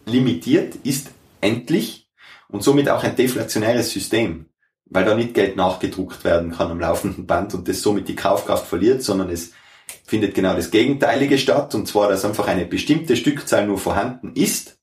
limitiert, 0.05 0.75
ist 0.83 1.11
endlich 1.41 2.09
und 2.49 2.63
somit 2.63 2.89
auch 2.89 3.03
ein 3.03 3.15
deflationäres 3.15 3.91
System, 3.91 4.45
weil 4.85 5.05
da 5.05 5.15
nicht 5.15 5.33
Geld 5.33 5.55
nachgedruckt 5.55 6.23
werden 6.23 6.51
kann 6.51 6.71
am 6.71 6.79
laufenden 6.79 7.27
Band 7.27 7.53
und 7.53 7.67
das 7.67 7.81
somit 7.81 8.07
die 8.07 8.15
Kaufkraft 8.15 8.67
verliert, 8.67 9.03
sondern 9.03 9.29
es 9.29 9.53
findet 10.05 10.35
genau 10.35 10.55
das 10.55 10.71
Gegenteilige 10.71 11.37
statt, 11.37 11.73
und 11.75 11.87
zwar, 11.87 12.09
dass 12.09 12.25
einfach 12.25 12.47
eine 12.47 12.65
bestimmte 12.65 13.15
Stückzahl 13.15 13.65
nur 13.65 13.77
vorhanden 13.77 14.33
ist 14.33 14.79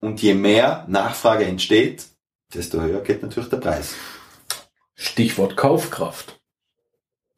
und 0.00 0.20
je 0.20 0.34
mehr 0.34 0.84
Nachfrage 0.88 1.44
entsteht, 1.44 2.06
desto 2.52 2.80
höher 2.80 3.00
geht 3.00 3.22
natürlich 3.22 3.48
der 3.48 3.58
Preis. 3.58 3.94
Stichwort 4.94 5.56
Kaufkraft. 5.56 6.40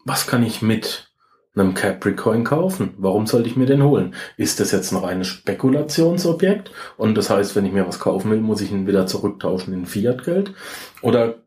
Was 0.04 0.26
kann 0.26 0.42
ich 0.42 0.62
mit 0.62 1.12
einem 1.54 1.74
Capricorn 1.74 2.44
kaufen? 2.44 2.94
Warum 2.98 3.26
sollte 3.26 3.48
ich 3.48 3.56
mir 3.56 3.66
den 3.66 3.82
holen? 3.82 4.14
Ist 4.36 4.60
das 4.60 4.72
jetzt 4.72 4.92
noch 4.92 5.04
ein 5.04 5.24
Spekulationsobjekt? 5.24 6.70
Und 6.96 7.16
das 7.16 7.30
heißt, 7.30 7.56
wenn 7.56 7.64
ich 7.64 7.72
mir 7.72 7.86
was 7.88 7.98
kaufen 7.98 8.30
will, 8.30 8.40
muss 8.40 8.60
ich 8.60 8.70
ihn 8.70 8.86
wieder 8.86 9.06
zurücktauschen 9.06 9.72
in 9.72 9.86
Fiatgeld? 9.86 10.52
Oder 11.00 11.42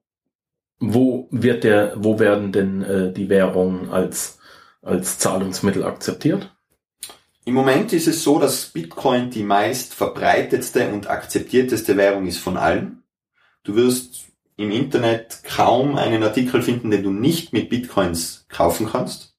wo 0.79 1.27
wird 1.31 1.63
der, 1.63 1.93
wo 1.95 2.19
werden 2.19 2.51
denn 2.51 2.81
äh, 2.81 3.13
die 3.13 3.29
Währungen 3.29 3.91
als, 3.91 4.39
als 4.81 5.19
Zahlungsmittel 5.19 5.83
akzeptiert? 5.83 6.51
Im 7.45 7.53
Moment 7.53 7.93
ist 7.93 8.07
es 8.07 8.23
so, 8.23 8.39
dass 8.39 8.65
Bitcoin 8.67 9.29
die 9.29 9.43
meist 9.43 9.93
verbreitetste 9.93 10.89
und 10.89 11.09
akzeptierteste 11.09 11.97
Währung 11.97 12.27
ist 12.27 12.39
von 12.39 12.57
allen. 12.57 13.03
Du 13.63 13.75
wirst 13.75 14.28
im 14.59 14.71
Internet 14.71 15.41
kaum 15.45 15.95
einen 15.95 16.21
Artikel 16.21 16.61
finden, 16.61 16.91
den 16.91 17.01
du 17.01 17.11
nicht 17.11 17.53
mit 17.53 17.69
Bitcoins 17.69 18.45
kaufen 18.49 18.89
kannst. 18.91 19.37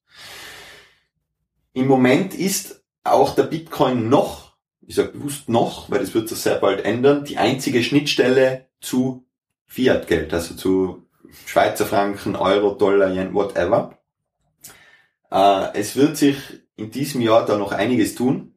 Im 1.73 1.85
Moment 1.85 2.33
ist 2.33 2.83
auch 3.03 3.35
der 3.35 3.43
Bitcoin 3.43 4.09
noch, 4.09 4.55
ich 4.81 4.95
sage 4.95 5.09
bewusst 5.09 5.47
noch, 5.47 5.91
weil 5.91 5.99
das 5.99 6.15
wird 6.15 6.27
sich 6.27 6.39
sehr 6.39 6.55
bald 6.55 6.83
ändern, 6.83 7.23
die 7.23 7.37
einzige 7.37 7.83
Schnittstelle 7.83 8.67
zu 8.79 9.27
Fiat-Geld, 9.67 10.33
also 10.33 10.55
zu 10.55 11.07
Schweizer 11.45 11.85
Franken, 11.85 12.35
Euro, 12.35 12.73
Dollar, 12.73 13.13
Yen, 13.13 13.35
whatever. 13.35 13.99
Äh, 15.29 15.77
es 15.77 15.95
wird 15.95 16.17
sich 16.17 16.37
in 16.75 16.89
diesem 16.89 17.21
Jahr 17.21 17.45
da 17.45 17.59
noch 17.59 17.73
einiges 17.73 18.15
tun, 18.15 18.55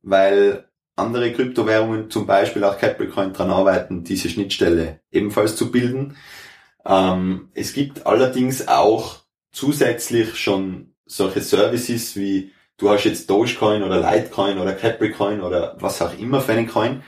weil 0.00 0.65
andere 0.96 1.32
Kryptowährungen, 1.32 2.10
zum 2.10 2.26
Beispiel 2.26 2.64
auch 2.64 2.78
Capricorn, 2.78 3.32
daran 3.32 3.50
arbeiten, 3.50 4.02
diese 4.02 4.28
Schnittstelle 4.28 5.00
ebenfalls 5.10 5.54
zu 5.54 5.70
bilden. 5.70 6.16
Ähm, 6.84 7.50
es 7.54 7.74
gibt 7.74 8.06
allerdings 8.06 8.66
auch 8.66 9.18
zusätzlich 9.52 10.36
schon 10.36 10.94
solche 11.04 11.40
Services 11.40 12.16
wie 12.16 12.52
du 12.78 12.90
hast 12.90 13.04
jetzt 13.04 13.30
Dogecoin 13.30 13.82
oder 13.82 14.00
Litecoin 14.00 14.58
oder 14.58 14.72
Capricoin 14.74 15.40
oder 15.40 15.76
was 15.78 16.02
auch 16.02 16.16
immer 16.18 16.40
für 16.40 16.52
einen 16.52 16.66
Coin, 16.66 17.02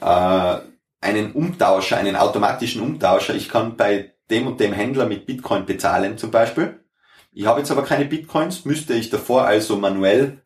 äh, 0.00 0.56
einen 1.00 1.32
Umtauscher, 1.32 1.96
einen 1.96 2.16
automatischen 2.16 2.82
Umtauscher. 2.82 3.34
Ich 3.34 3.48
kann 3.48 3.76
bei 3.76 4.14
dem 4.30 4.46
und 4.46 4.60
dem 4.60 4.72
Händler 4.72 5.06
mit 5.06 5.26
Bitcoin 5.26 5.66
bezahlen 5.66 6.18
zum 6.18 6.30
Beispiel. 6.30 6.84
Ich 7.32 7.46
habe 7.46 7.60
jetzt 7.60 7.70
aber 7.70 7.84
keine 7.84 8.04
Bitcoins, 8.04 8.64
müsste 8.64 8.94
ich 8.94 9.10
davor 9.10 9.44
also 9.44 9.76
manuell 9.76 10.42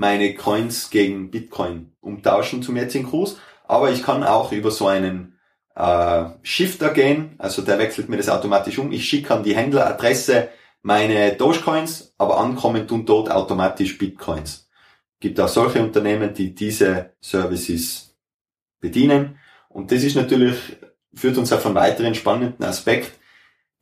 meine 0.00 0.34
Coins 0.34 0.88
gegen 0.88 1.30
Bitcoin 1.30 1.92
umtauschen 2.00 2.62
zum 2.62 2.74
jetzigen 2.78 3.06
Kurs. 3.06 3.36
Aber 3.68 3.90
ich 3.90 4.02
kann 4.02 4.24
auch 4.24 4.50
über 4.50 4.70
so 4.70 4.86
einen 4.86 5.38
äh, 5.74 6.24
Shifter 6.42 6.94
gehen, 6.94 7.34
also 7.36 7.60
der 7.60 7.78
wechselt 7.78 8.08
mir 8.08 8.16
das 8.16 8.30
automatisch 8.30 8.78
um. 8.78 8.92
Ich 8.92 9.06
schicke 9.06 9.34
an 9.34 9.42
die 9.42 9.54
Händleradresse 9.54 10.48
meine 10.80 11.34
Dogecoins, 11.34 12.14
aber 12.16 12.40
ankommen 12.40 12.88
tun 12.88 13.04
dort 13.04 13.30
automatisch 13.30 13.98
Bitcoins. 13.98 14.70
Gibt 15.20 15.38
auch 15.38 15.48
solche 15.48 15.82
Unternehmen, 15.82 16.32
die 16.32 16.54
diese 16.54 17.12
Services 17.20 18.16
bedienen. 18.80 19.38
Und 19.68 19.92
das 19.92 20.02
ist 20.02 20.16
natürlich, 20.16 20.56
führt 21.12 21.36
uns 21.36 21.52
auf 21.52 21.66
einen 21.66 21.74
weiteren 21.74 22.14
spannenden 22.14 22.64
Aspekt. 22.64 23.12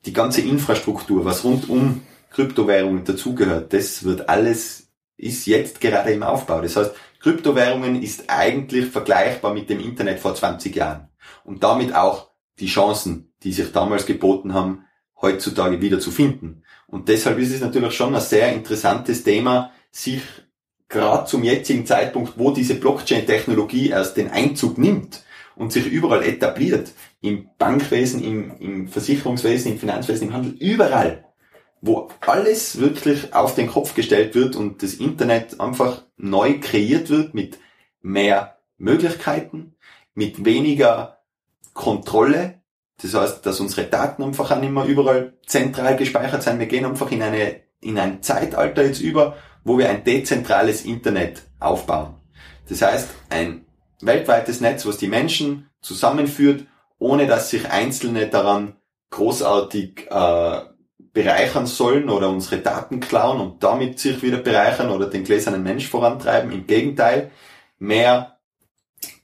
Die 0.05 0.13
ganze 0.13 0.41
Infrastruktur, 0.41 1.25
was 1.25 1.45
rund 1.45 1.69
um 1.69 2.03
Kryptowährungen 2.33 3.05
dazugehört, 3.05 3.73
das 3.73 4.03
wird 4.03 4.29
alles, 4.29 4.88
ist 5.19 5.47
jetzt 5.47 5.81
gerade 5.81 6.13
im 6.13 6.23
Aufbau. 6.23 6.63
Das 6.63 6.77
heißt, 6.77 6.95
Kryptowährungen 7.21 8.01
ist 8.01 8.25
eigentlich 8.29 8.87
vergleichbar 8.87 9.53
mit 9.53 9.69
dem 9.69 9.81
Internet 9.81 10.21
vor 10.21 10.35
20 10.35 10.75
Jahren. 10.75 11.09
Und 11.45 11.63
damit 11.65 11.95
auch 11.95 12.31
die 12.61 12.67
Chancen, 12.67 13.33
die 13.43 13.53
sich 13.53 13.73
damals 13.73 14.07
geboten 14.07 14.55
haben, 14.55 14.85
heutzutage 15.21 15.81
wieder 15.83 15.99
zu 15.99 16.11
finden. 16.11 16.63
Und 16.87 17.09
deshalb 17.09 17.39
ist 17.39 17.53
es 17.53 17.61
natürlich 17.61 17.93
schon 17.93 18.15
ein 18.15 18.21
sehr 18.21 18.53
interessantes 18.53 19.25
Thema, 19.25 19.73
sich 19.91 20.23
gerade 20.89 21.27
zum 21.27 21.43
jetzigen 21.43 21.85
Zeitpunkt, 21.85 22.39
wo 22.39 22.53
diese 22.53 22.77
Blockchain-Technologie 22.77 23.91
erst 23.91 24.17
den 24.17 24.31
Einzug 24.31 24.79
nimmt 24.79 25.25
und 25.57 25.73
sich 25.73 25.87
überall 25.87 26.23
etabliert, 26.23 26.93
im 27.21 27.51
Bankwesen, 27.59 28.23
im, 28.23 28.57
im 28.59 28.89
Versicherungswesen, 28.89 29.73
im 29.73 29.79
Finanzwesen, 29.79 30.29
im 30.29 30.35
Handel, 30.35 30.53
überall, 30.53 31.28
wo 31.81 32.09
alles 32.21 32.81
wirklich 32.81 33.35
auf 33.35 33.55
den 33.55 33.69
Kopf 33.69 33.95
gestellt 33.95 34.35
wird 34.35 34.57
und 34.57 34.83
das 34.83 34.95
Internet 34.95 35.61
einfach 35.61 36.03
neu 36.17 36.59
kreiert 36.61 37.11
wird 37.11 37.35
mit 37.35 37.59
mehr 38.01 38.59
Möglichkeiten, 38.79 39.77
mit 40.15 40.45
weniger 40.45 41.19
Kontrolle. 41.75 42.63
Das 43.01 43.15
heißt, 43.15 43.47
dass 43.47 43.61
unsere 43.61 43.87
Daten 43.87 44.23
einfach 44.23 44.51
auch 44.51 44.61
nicht 44.61 44.73
mehr 44.73 44.85
überall 44.85 45.35
zentral 45.47 45.97
gespeichert 45.97 46.43
sind. 46.43 46.59
Wir 46.59 46.67
gehen 46.67 46.85
einfach 46.85 47.11
in 47.13 47.23
eine, 47.23 47.61
in 47.81 47.99
ein 47.99 48.23
Zeitalter 48.23 48.85
jetzt 48.85 49.01
über, 49.01 49.37
wo 49.63 49.79
wir 49.79 49.89
ein 49.89 50.03
dezentrales 50.03 50.85
Internet 50.85 51.43
aufbauen. 51.61 52.15
Das 52.69 52.83
heißt, 52.83 53.09
ein 53.31 53.65
weltweites 54.01 54.61
Netz, 54.61 54.85
was 54.87 54.99
die 54.99 55.09
Menschen 55.09 55.71
zusammenführt, 55.81 56.67
ohne 56.99 57.27
dass 57.27 57.51
sich 57.51 57.71
Einzelne 57.71 58.27
daran 58.27 58.77
großartig 59.11 60.09
äh, 60.11 60.61
bereichern 61.19 61.67
sollen 61.67 62.11
oder 62.11 62.31
unsere 62.31 62.61
Daten 62.61 63.01
klauen 63.01 63.41
und 63.41 63.65
damit 63.65 63.99
sich 63.99 64.23
wieder 64.23 64.39
bereichern 64.39 64.91
oder 64.91 65.11
den 65.11 65.25
gläsernen 65.25 65.65
Mensch 65.65 65.89
vorantreiben. 65.89 66.53
Im 66.53 66.69
Gegenteil, 66.69 67.33
mehr 67.81 68.39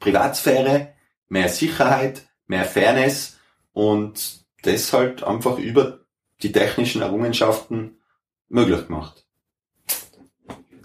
Privatsphäre, 0.01 0.93
mehr 1.29 1.49
Sicherheit, 1.49 2.27
mehr 2.49 2.65
Fairness 2.65 3.39
und 3.73 4.45
das 4.63 4.93
halt 4.93 5.23
einfach 5.23 5.57
über 5.59 6.01
die 6.43 6.51
technischen 6.51 7.01
Errungenschaften 7.01 8.01
möglich 8.49 8.89
gemacht. 8.89 9.25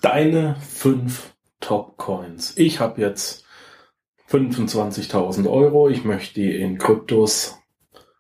Deine 0.02 0.58
fünf 0.58 1.34
Top 1.60 1.98
Coins. 1.98 2.54
Ich 2.56 2.80
habe 2.80 3.02
jetzt 3.02 3.46
25.000 4.30 5.50
Euro. 5.50 5.90
Ich 5.90 6.04
möchte 6.04 6.36
die 6.36 6.56
in 6.56 6.78
Kryptos 6.78 7.58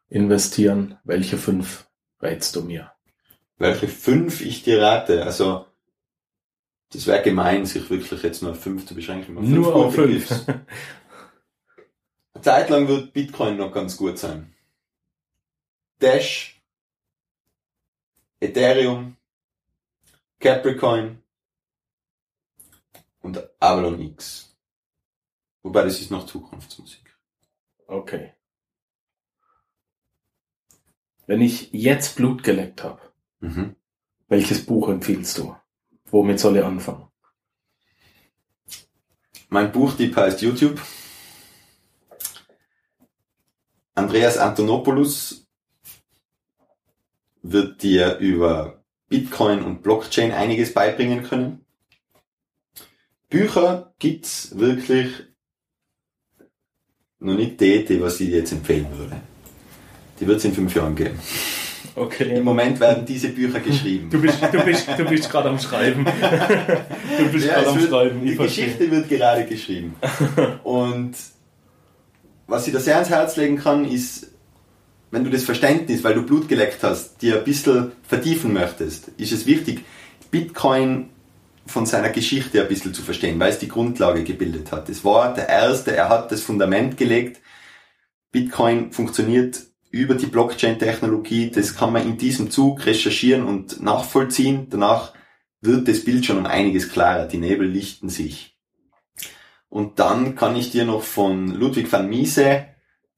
investieren. 0.09 0.97
Welche 1.03 1.37
fünf 1.37 1.85
rätst 2.21 2.55
du 2.55 2.61
mir? 2.61 2.91
Welche 3.57 3.87
fünf 3.87 4.41
ich 4.41 4.63
dir 4.63 4.81
rate? 4.81 5.23
Also, 5.23 5.65
das 6.91 7.05
wäre 7.07 7.21
gemein, 7.21 7.65
sich 7.65 7.89
wirklich 7.89 8.23
jetzt 8.23 8.41
nur 8.41 8.51
auf 8.51 8.61
fünf 8.61 8.85
zu 8.85 8.95
beschränken. 8.95 9.37
Auf 9.37 9.43
Nur 9.43 9.75
auf 9.75 9.95
fünf. 9.95 10.31
Eine 10.47 10.65
Zeit 12.41 12.69
lang 12.69 12.87
wird 12.87 13.13
Bitcoin 13.13 13.57
noch 13.57 13.71
ganz 13.71 13.97
gut 13.97 14.17
sein. 14.17 14.55
Dash, 15.99 16.61
Ethereum, 18.39 19.17
Capricorn 20.39 21.21
und 23.21 23.49
Avalon 23.59 23.99
X. 23.99 24.55
Wobei 25.61 25.83
das 25.83 25.99
ist 25.99 26.11
noch 26.11 26.25
Zukunftsmusik. 26.25 27.17
Okay. 27.87 28.33
Wenn 31.29 31.41
ich 31.41 31.69
jetzt 31.73 32.15
Blut 32.15 32.41
geleckt 32.41 32.83
habe, 32.83 32.99
Mhm. 33.39 33.75
welches 34.29 34.65
Buch 34.65 34.89
empfiehlst 34.89 35.37
du? 35.37 35.55
Womit 36.09 36.39
soll 36.39 36.57
ich 36.57 36.63
anfangen? 36.63 37.07
Mein 39.49 39.71
Buchtipp 39.71 40.15
heißt 40.15 40.41
YouTube. 40.41 40.81
Andreas 43.93 44.39
Antonopoulos 44.39 45.45
wird 47.43 47.83
dir 47.83 48.17
über 48.17 48.83
Bitcoin 49.07 49.61
und 49.63 49.83
Blockchain 49.83 50.31
einiges 50.31 50.73
beibringen 50.73 51.21
können. 51.21 51.63
Bücher 53.29 53.93
gibt's 53.99 54.57
wirklich 54.57 55.11
noch 57.19 57.35
nicht 57.35 57.61
die, 57.61 57.85
die 57.85 58.01
was 58.01 58.19
ich 58.19 58.29
dir 58.29 58.37
jetzt 58.37 58.51
empfehlen 58.51 58.97
würde. 58.97 59.21
Die 60.19 60.27
wird's 60.27 60.43
in 60.45 60.53
fünf 60.53 60.75
Jahren 60.75 60.95
geben. 60.95 61.19
Okay. 61.95 62.37
Im 62.37 62.43
Moment 62.43 62.79
werden 62.79 63.05
diese 63.05 63.29
Bücher 63.29 63.59
geschrieben. 63.59 64.09
Du 64.09 64.21
bist, 64.21 64.37
du 64.51 64.59
bist, 64.63 64.87
du 64.97 65.05
bist 65.05 65.29
gerade 65.29 65.49
am 65.49 65.59
Schreiben. 65.59 66.05
Du 66.05 67.25
bist 67.31 67.45
Ja, 67.45 67.53
gerade 67.53 67.65
es 67.65 67.67
am 67.73 67.79
wird, 67.79 67.89
Schreiben. 67.89 68.23
Ich 68.23 68.31
die 68.31 68.35
verstehe. 68.35 68.65
Geschichte 68.65 68.91
wird 68.91 69.09
gerade 69.09 69.45
geschrieben. 69.45 69.95
Und 70.63 71.13
was 72.47 72.67
ich 72.67 72.73
da 72.73 72.79
sehr 72.79 72.95
ans 72.95 73.09
Herz 73.09 73.35
legen 73.37 73.57
kann, 73.57 73.85
ist, 73.85 74.27
wenn 75.11 75.23
du 75.23 75.29
das 75.29 75.43
Verständnis, 75.43 76.03
weil 76.03 76.13
du 76.13 76.23
Blut 76.23 76.47
geleckt 76.47 76.83
hast, 76.83 77.21
dir 77.21 77.37
ein 77.37 77.43
bisschen 77.43 77.91
vertiefen 78.07 78.53
möchtest, 78.53 79.09
ist 79.17 79.31
es 79.31 79.45
wichtig, 79.45 79.83
Bitcoin 80.31 81.09
von 81.65 81.85
seiner 81.85 82.09
Geschichte 82.09 82.61
ein 82.61 82.67
bisschen 82.67 82.93
zu 82.93 83.01
verstehen, 83.01 83.39
weil 83.39 83.51
es 83.51 83.59
die 83.59 83.67
Grundlage 83.67 84.23
gebildet 84.23 84.71
hat. 84.71 84.89
Es 84.89 85.03
war 85.05 85.33
der 85.33 85.49
erste, 85.49 85.95
er 85.95 86.09
hat 86.09 86.31
das 86.31 86.41
Fundament 86.41 86.97
gelegt. 86.97 87.39
Bitcoin 88.31 88.91
funktioniert 88.91 89.61
über 89.91 90.15
die 90.15 90.27
Blockchain-Technologie. 90.27 91.51
Das 91.51 91.75
kann 91.75 91.93
man 91.93 92.03
in 92.03 92.17
diesem 92.17 92.51
Zug 92.51 92.85
recherchieren 92.85 93.43
und 93.43 93.81
nachvollziehen. 93.81 94.67
Danach 94.69 95.13
wird 95.61 95.87
das 95.87 96.03
Bild 96.03 96.25
schon 96.25 96.37
um 96.37 96.45
einiges 96.45 96.89
klarer. 96.89 97.27
Die 97.27 97.37
Nebel 97.37 97.67
lichten 97.67 98.09
sich. 98.09 98.57
Und 99.67 99.99
dann 99.99 100.35
kann 100.35 100.55
ich 100.55 100.71
dir 100.71 100.85
noch 100.85 101.03
von 101.03 101.53
Ludwig 101.53 101.91
van 101.91 102.09
Miese 102.09 102.67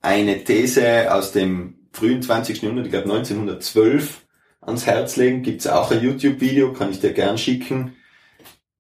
eine 0.02 0.44
These 0.44 1.14
aus 1.14 1.32
dem 1.32 1.88
frühen 1.92 2.22
20. 2.22 2.62
Jahrhundert, 2.62 2.86
ich 2.86 2.92
glaube 2.92 3.12
1912, 3.12 4.26
ans 4.62 4.86
Herz 4.86 5.16
legen. 5.18 5.44
Gibt's 5.44 5.68
auch 5.68 5.92
ein 5.92 6.04
YouTube-Video, 6.04 6.74
kann 6.74 6.92
ich 6.92 7.00
dir 7.00 7.14
gern 7.14 7.38
schicken, 7.38 7.96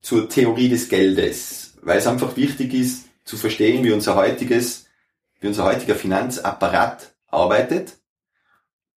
zur 0.01 0.29
Theorie 0.29 0.69
des 0.69 0.89
Geldes. 0.89 1.77
Weil 1.81 1.99
es 1.99 2.07
einfach 2.07 2.35
wichtig 2.37 2.73
ist, 2.73 3.05
zu 3.23 3.37
verstehen, 3.37 3.83
wie 3.83 3.91
unser 3.91 4.15
heutiges, 4.15 4.87
wie 5.39 5.47
unser 5.47 5.63
heutiger 5.63 5.95
Finanzapparat 5.95 7.13
arbeitet, 7.31 7.97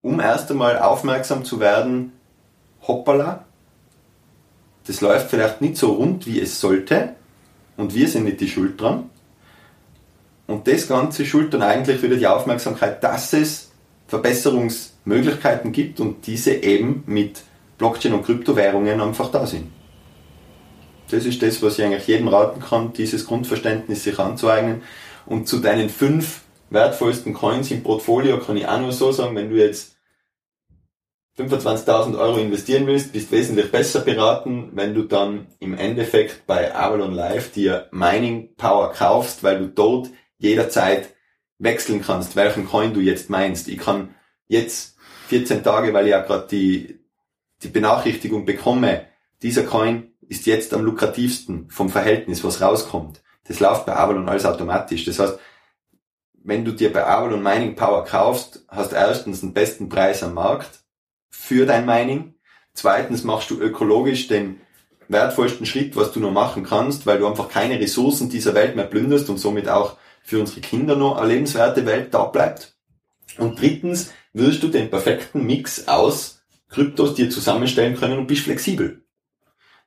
um 0.02 0.20
erst 0.20 0.50
einmal 0.50 0.78
aufmerksam 0.78 1.44
zu 1.44 1.60
werden, 1.60 2.12
hoppala, 2.86 3.44
das 4.86 5.00
läuft 5.00 5.30
vielleicht 5.30 5.60
nicht 5.62 5.76
so 5.76 5.92
rund, 5.92 6.26
wie 6.26 6.40
es 6.40 6.60
sollte, 6.60 7.14
und 7.76 7.94
wir 7.94 8.08
sind 8.08 8.24
nicht 8.24 8.40
die 8.40 8.48
Schuld 8.48 8.80
dran. 8.80 9.10
Und 10.46 10.68
das 10.68 10.88
Ganze 10.88 11.24
schuld 11.24 11.54
dann 11.54 11.62
eigentlich 11.62 12.02
wieder 12.02 12.16
die 12.16 12.26
Aufmerksamkeit, 12.26 13.02
dass 13.02 13.32
es 13.32 13.72
Verbesserungsmöglichkeiten 14.08 15.72
gibt 15.72 16.00
und 16.00 16.26
diese 16.26 16.52
eben 16.52 17.02
mit 17.06 17.42
Blockchain 17.78 18.12
und 18.12 18.24
Kryptowährungen 18.24 19.00
einfach 19.00 19.30
da 19.30 19.46
sind. 19.46 19.72
Das 21.10 21.24
ist 21.24 21.42
das, 21.42 21.62
was 21.62 21.78
ich 21.78 21.84
eigentlich 21.84 22.06
jedem 22.06 22.28
raten 22.28 22.60
kann, 22.60 22.92
dieses 22.92 23.26
Grundverständnis 23.26 24.04
sich 24.04 24.18
anzueignen. 24.18 24.82
Und 25.26 25.48
zu 25.48 25.58
deinen 25.58 25.88
fünf 25.88 26.42
wertvollsten 26.74 27.34
Coins 27.34 27.70
im 27.70 27.82
Portfolio 27.82 28.38
kann 28.38 28.56
ich 28.56 28.66
auch 28.66 28.80
nur 28.80 28.92
so 28.92 29.12
sagen, 29.12 29.36
wenn 29.36 29.50
du 29.50 29.56
jetzt 29.56 29.94
25.000 31.38 32.16
Euro 32.18 32.38
investieren 32.38 32.86
willst, 32.86 33.12
bist 33.12 33.32
wesentlich 33.32 33.72
besser 33.72 34.00
beraten, 34.00 34.70
wenn 34.74 34.94
du 34.94 35.02
dann 35.02 35.48
im 35.58 35.74
Endeffekt 35.74 36.46
bei 36.46 36.74
Avalon 36.74 37.12
Live 37.12 37.50
dir 37.52 37.88
Mining 37.90 38.54
Power 38.56 38.92
kaufst, 38.92 39.42
weil 39.42 39.58
du 39.58 39.68
dort 39.68 40.10
jederzeit 40.38 41.14
wechseln 41.58 42.02
kannst, 42.02 42.36
welchen 42.36 42.66
Coin 42.66 42.94
du 42.94 43.00
jetzt 43.00 43.30
meinst. 43.30 43.68
Ich 43.68 43.78
kann 43.78 44.14
jetzt 44.46 44.96
14 45.28 45.64
Tage, 45.64 45.92
weil 45.92 46.06
ich 46.06 46.12
ja 46.12 46.20
gerade 46.20 46.46
die, 46.48 47.00
die 47.62 47.68
Benachrichtigung 47.68 48.44
bekomme, 48.44 49.06
dieser 49.42 49.64
Coin 49.64 50.12
ist 50.28 50.46
jetzt 50.46 50.72
am 50.72 50.84
lukrativsten 50.84 51.68
vom 51.68 51.90
Verhältnis, 51.90 52.44
was 52.44 52.60
rauskommt. 52.60 53.22
Das 53.46 53.60
läuft 53.60 53.86
bei 53.86 53.96
Avalon 53.96 54.28
alles 54.28 54.46
automatisch. 54.46 55.04
Das 55.04 55.18
heißt, 55.18 55.38
wenn 56.44 56.64
du 56.64 56.72
dir 56.72 56.92
bei 56.92 57.04
Avalon 57.04 57.42
Mining 57.42 57.74
Power 57.74 58.04
kaufst, 58.04 58.64
hast 58.68 58.92
du 58.92 58.96
erstens 58.96 59.40
den 59.40 59.54
besten 59.54 59.88
Preis 59.88 60.22
am 60.22 60.34
Markt 60.34 60.84
für 61.30 61.64
dein 61.66 61.86
Mining. 61.86 62.34
Zweitens 62.74 63.24
machst 63.24 63.50
du 63.50 63.58
ökologisch 63.58 64.28
den 64.28 64.60
wertvollsten 65.08 65.64
Schritt, 65.64 65.96
was 65.96 66.12
du 66.12 66.20
nur 66.20 66.32
machen 66.32 66.62
kannst, 66.64 67.06
weil 67.06 67.18
du 67.18 67.26
einfach 67.26 67.48
keine 67.48 67.80
Ressourcen 67.80 68.28
dieser 68.28 68.54
Welt 68.54 68.76
mehr 68.76 68.86
plünderst 68.86 69.30
und 69.30 69.38
somit 69.38 69.68
auch 69.68 69.96
für 70.22 70.38
unsere 70.38 70.60
Kinder 70.60 70.96
noch 70.96 71.16
eine 71.16 71.32
lebenswerte 71.32 71.86
Welt 71.86 72.12
da 72.12 72.24
bleibt. 72.24 72.76
Und 73.38 73.60
drittens 73.60 74.12
wirst 74.34 74.62
du 74.62 74.68
den 74.68 74.90
perfekten 74.90 75.44
Mix 75.44 75.88
aus 75.88 76.42
Kryptos 76.68 77.14
dir 77.14 77.30
zusammenstellen 77.30 77.96
können 77.96 78.18
und 78.18 78.26
bist 78.26 78.42
flexibel. 78.42 79.04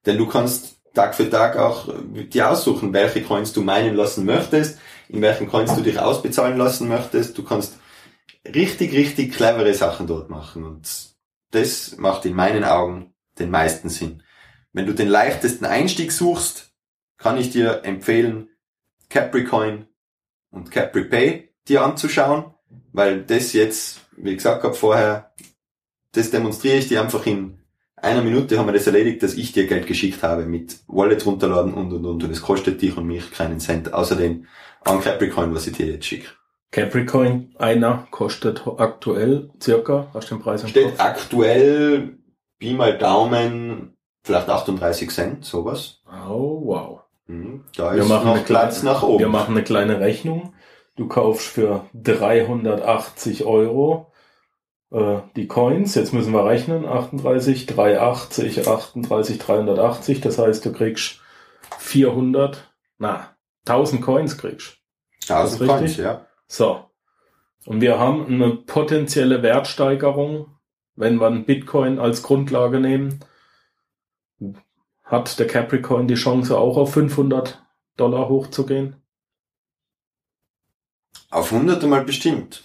Denn 0.06 0.18
du 0.18 0.26
kannst 0.26 0.78
Tag 0.96 1.14
für 1.14 1.30
Tag 1.30 1.58
auch 1.58 1.94
dir 2.32 2.50
aussuchen, 2.50 2.94
welche 2.94 3.22
Coins 3.22 3.54
du 3.54 3.62
meinen 3.62 3.96
lassen 3.96 4.26
möchtest, 4.26 4.80
in 5.10 5.22
welchen 5.22 5.48
Coins 5.48 5.76
du 5.76 5.82
dich 5.82 6.00
ausbezahlen 6.00 6.58
lassen 6.58 6.88
möchtest. 6.88 7.38
Du 7.38 7.44
kannst 7.44 7.78
richtig, 8.46 8.94
richtig 8.94 9.34
clevere 9.34 9.74
Sachen 9.74 10.08
dort 10.08 10.30
machen 10.30 10.64
und 10.64 10.88
das 11.52 11.98
macht 11.98 12.26
in 12.26 12.36
meinen 12.36 12.64
Augen 12.64 13.14
den 13.40 13.50
meisten 13.50 13.90
Sinn. 13.90 14.24
Wenn 14.74 14.86
du 14.86 14.94
den 14.94 15.08
leichtesten 15.08 15.66
Einstieg 15.66 16.12
suchst, 16.12 16.72
kann 17.18 17.38
ich 17.38 17.50
dir 17.50 17.82
empfehlen, 17.84 18.50
Capricoin 19.10 19.88
und 20.52 20.72
CapriPay 20.72 21.50
dir 21.68 21.84
anzuschauen. 21.84 22.54
weil 22.92 23.24
das 23.24 23.54
jetzt, 23.54 24.02
wie 24.18 24.32
ich 24.32 24.38
gesagt 24.38 24.64
habe 24.64 24.74
vorher, 24.74 25.34
das 26.14 26.32
demonstriere 26.32 26.78
ich 26.78 26.88
dir 26.88 27.02
einfach 27.02 27.26
in 27.26 27.60
einer 27.96 28.22
Minute 28.22 28.58
haben 28.58 28.68
wir 28.68 28.74
das 28.74 28.88
erledigt, 28.88 29.24
dass 29.24 29.34
ich 29.34 29.54
dir 29.54 29.66
Geld 29.66 29.88
geschickt 29.88 30.22
habe 30.22 30.46
mit 30.46 30.80
Wallet 30.88 31.26
runterladen 31.26 31.74
und 31.74 31.92
und 31.92 32.06
und 32.06 32.24
und 32.24 32.32
es 32.32 32.42
kostet 32.42 32.82
dich 32.82 32.96
und 32.96 33.08
mich 33.08 33.32
keinen 33.32 33.60
Cent. 33.60 33.94
Außerdem 33.94 34.46
an 34.90 35.02
Capricorn, 35.02 35.54
was 35.54 35.68
ich 35.68 35.78
dir 35.78 35.86
jetzt 35.88 36.06
schicke. 36.06 36.28
Capricorn, 36.72 37.54
einer 37.58 38.08
kostet 38.12 38.64
aktuell 38.78 39.50
circa, 39.62 40.08
hast 40.14 40.30
du 40.32 40.36
den 40.36 40.42
Preis 40.44 40.64
im 40.64 40.70
Steht 40.70 40.90
Kopf? 40.90 41.00
aktuell, 41.00 42.18
Pi 42.60 42.74
mal 42.74 42.98
Daumen, 42.98 43.96
vielleicht 44.24 44.50
38 44.50 45.10
Cent, 45.10 45.46
sowas. 45.46 46.02
Oh, 46.28 46.62
wow. 46.66 47.02
Mhm. 47.28 47.64
Da 47.76 47.94
Wir 47.96 48.04
ist 48.04 48.10
machen, 48.10 48.28
noch 48.28 48.36
eine 48.36 48.44
Platz 48.44 48.82
kleine, 48.82 48.96
nach 48.96 49.04
oben. 49.04 49.20
wir 49.20 49.30
machen 49.30 49.56
eine 49.56 49.64
kleine 49.64 50.00
Rechnung. 50.00 50.54
Du 50.96 51.08
kaufst 51.08 51.48
für 51.48 51.86
380 51.94 53.46
Euro 53.46 54.12
äh, 54.92 55.18
die 55.36 55.48
Coins. 55.48 55.96
Jetzt 55.96 56.12
müssen 56.14 56.34
wir 56.34 56.46
rechnen. 56.46 56.86
38, 56.86 57.66
380, 57.68 58.68
38, 58.68 59.38
380. 59.38 60.22
Das 60.22 60.38
heißt, 60.40 60.66
du 60.66 60.74
kriegst 60.74 61.22
400, 61.78 62.74
na, 62.98 63.36
1000 63.66 64.02
Coins 64.02 64.38
kriegst. 64.38 64.77
1000 65.24 65.62
ist 65.62 65.68
Coins, 65.68 65.82
richtig? 65.82 65.98
ja. 66.04 66.26
So. 66.48 66.84
Und 67.66 67.82
wir 67.82 68.00
haben 68.00 68.26
eine 68.28 68.56
potenzielle 68.56 69.44
Wertsteigerung, 69.44 70.58
wenn 70.96 71.20
wir 71.20 71.28
einen 71.28 71.46
Bitcoin 71.46 72.00
als 72.00 72.24
Grundlage 72.24 72.80
nehmen. 72.80 73.20
Hat 75.04 75.40
der 75.40 75.48
Capricorn 75.48 76.08
die 76.08 76.16
Chance 76.16 76.58
auch 76.58 76.78
auf 76.78 76.94
500 76.94 77.62
Dollar 77.98 78.30
hochzugehen? 78.30 78.96
Auf 81.30 81.52
100 81.52 81.84
mal 81.84 82.04
bestimmt. 82.04 82.64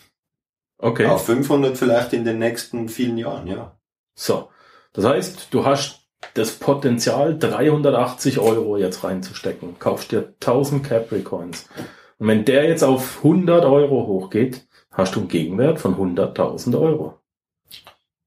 Okay. 0.79 1.07
Auf 1.07 1.27
500 1.27 1.77
vielleicht 1.77 2.13
in 2.13 2.25
den 2.25 2.39
nächsten 2.39 2.89
vielen 2.89 3.19
Jahren, 3.19 3.47
ja. 3.47 3.79
So. 4.15 4.51
Das 4.93 5.05
heißt, 5.05 5.49
du 5.53 5.65
hast 5.65 6.01
das 6.35 6.53
Potenzial, 6.53 7.39
380 7.39 8.39
Euro 8.39 8.77
jetzt 8.77 9.05
reinzustecken. 9.05 9.79
Kaufst 9.79 10.13
dir 10.13 10.35
1000 10.41 10.87
Capricorns. 10.87 11.69
Und 12.23 12.29
wenn 12.29 12.45
der 12.45 12.69
jetzt 12.69 12.85
auf 12.85 13.17
100 13.25 13.65
Euro 13.65 14.07
hochgeht, 14.07 14.69
hast 14.93 15.17
du 15.17 15.19
einen 15.19 15.29
Gegenwert 15.29 15.81
von 15.81 15.97
100.000 15.97 16.81
Euro. 16.81 17.19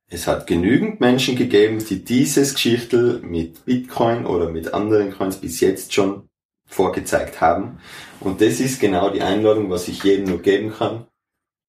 Es 0.09 0.27
hat 0.27 0.47
genügend 0.47 0.99
Menschen 0.99 1.37
gegeben, 1.37 1.79
die 1.79 2.03
dieses 2.03 2.55
Geschichtel 2.55 3.21
mit 3.21 3.63
Bitcoin 3.63 4.25
oder 4.25 4.49
mit 4.49 4.73
anderen 4.73 5.13
Coins 5.13 5.37
bis 5.37 5.61
jetzt 5.61 5.93
schon 5.93 6.27
vorgezeigt 6.65 7.39
haben. 7.39 7.79
Und 8.19 8.41
das 8.41 8.59
ist 8.59 8.81
genau 8.81 9.11
die 9.11 9.21
Einladung, 9.21 9.69
was 9.69 9.87
ich 9.87 10.03
jedem 10.03 10.25
nur 10.25 10.41
geben 10.41 10.73
kann. 10.73 11.07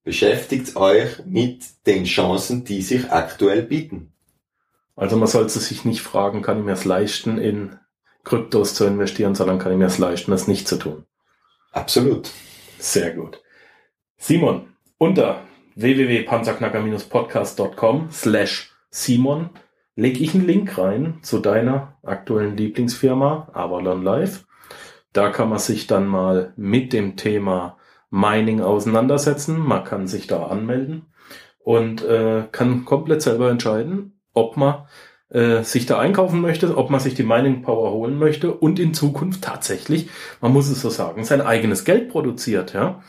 Beschäftigt 0.03 0.75
euch 0.75 1.25
mit 1.27 1.65
den 1.87 2.07
Chancen, 2.07 2.65
die 2.65 2.83
sich 2.83 3.13
aktuell 3.13 3.63
bieten. 3.63 4.13
Also 4.97 5.17
man 5.17 5.29
sollte 5.29 5.61
sich 5.61 5.85
nicht 5.85 6.01
fragen, 6.01 6.43
kann 6.43 6.59
ich 6.59 6.65
mir 6.65 6.73
es 6.73 6.85
leisten, 6.85 7.39
in 7.39 7.79
Kryptos 8.25 8.75
zu 8.75 8.85
investieren, 8.85 9.37
sondern 9.37 9.61
kann 9.61 9.71
ich 9.71 9.79
mir 9.79 9.87
es 9.87 9.99
leisten, 9.99 10.33
das 10.33 10.49
nicht 10.49 10.67
zu 10.67 10.77
tun. 10.77 11.07
Absolut. 11.77 12.33
Sehr 12.79 13.13
gut. 13.13 13.43
Simon, 14.17 14.75
unter 14.97 15.43
www.panzerknacker-podcast.com 15.75 18.09
slash 18.11 18.73
Simon 18.89 19.51
lege 19.95 20.21
ich 20.21 20.35
einen 20.35 20.47
Link 20.47 20.79
rein 20.79 21.19
zu 21.21 21.39
deiner 21.39 21.99
aktuellen 22.03 22.57
Lieblingsfirma 22.57 23.51
Avalon 23.53 24.03
Live. 24.03 24.47
Da 25.13 25.29
kann 25.29 25.51
man 25.51 25.59
sich 25.59 25.87
dann 25.87 26.07
mal 26.07 26.55
mit 26.57 26.95
dem 26.95 27.17
Thema 27.17 27.77
Mining 28.09 28.63
auseinandersetzen. 28.63 29.59
Man 29.59 29.85
kann 29.85 30.07
sich 30.07 30.27
da 30.27 30.47
anmelden 30.47 31.13
und 31.59 32.03
äh, 32.03 32.45
kann 32.53 32.87
komplett 32.87 33.21
selber 33.21 33.51
entscheiden, 33.51 34.19
ob 34.33 34.57
man 34.57 34.87
äh, 35.29 35.63
sich 35.63 35.87
da 35.87 35.99
einkaufen 35.99 36.41
möchte, 36.41 36.77
ob 36.77 36.91
man 36.91 37.01
sich 37.01 37.15
die 37.15 37.23
Mining 37.23 37.63
Power 37.63 37.93
holen 37.93 38.19
möchte 38.19 38.53
und 38.55 38.79
in 38.79 38.95
Zukunft 38.95 39.43
tatsächlich, 39.43 40.09
man 40.41 40.53
muss 40.53 40.69
es 40.69 40.81
so 40.81 40.91
sagen, 40.91 41.25
sein 41.25 41.41
eigenes 41.41 41.85
Geld 41.85 42.09
produziert. 42.11 42.73
Ja, 42.73 43.03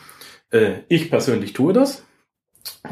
äh, 0.52 0.80
ich 0.88 1.10
persönlich 1.10 1.54
tue 1.54 1.74
das. 1.74 2.06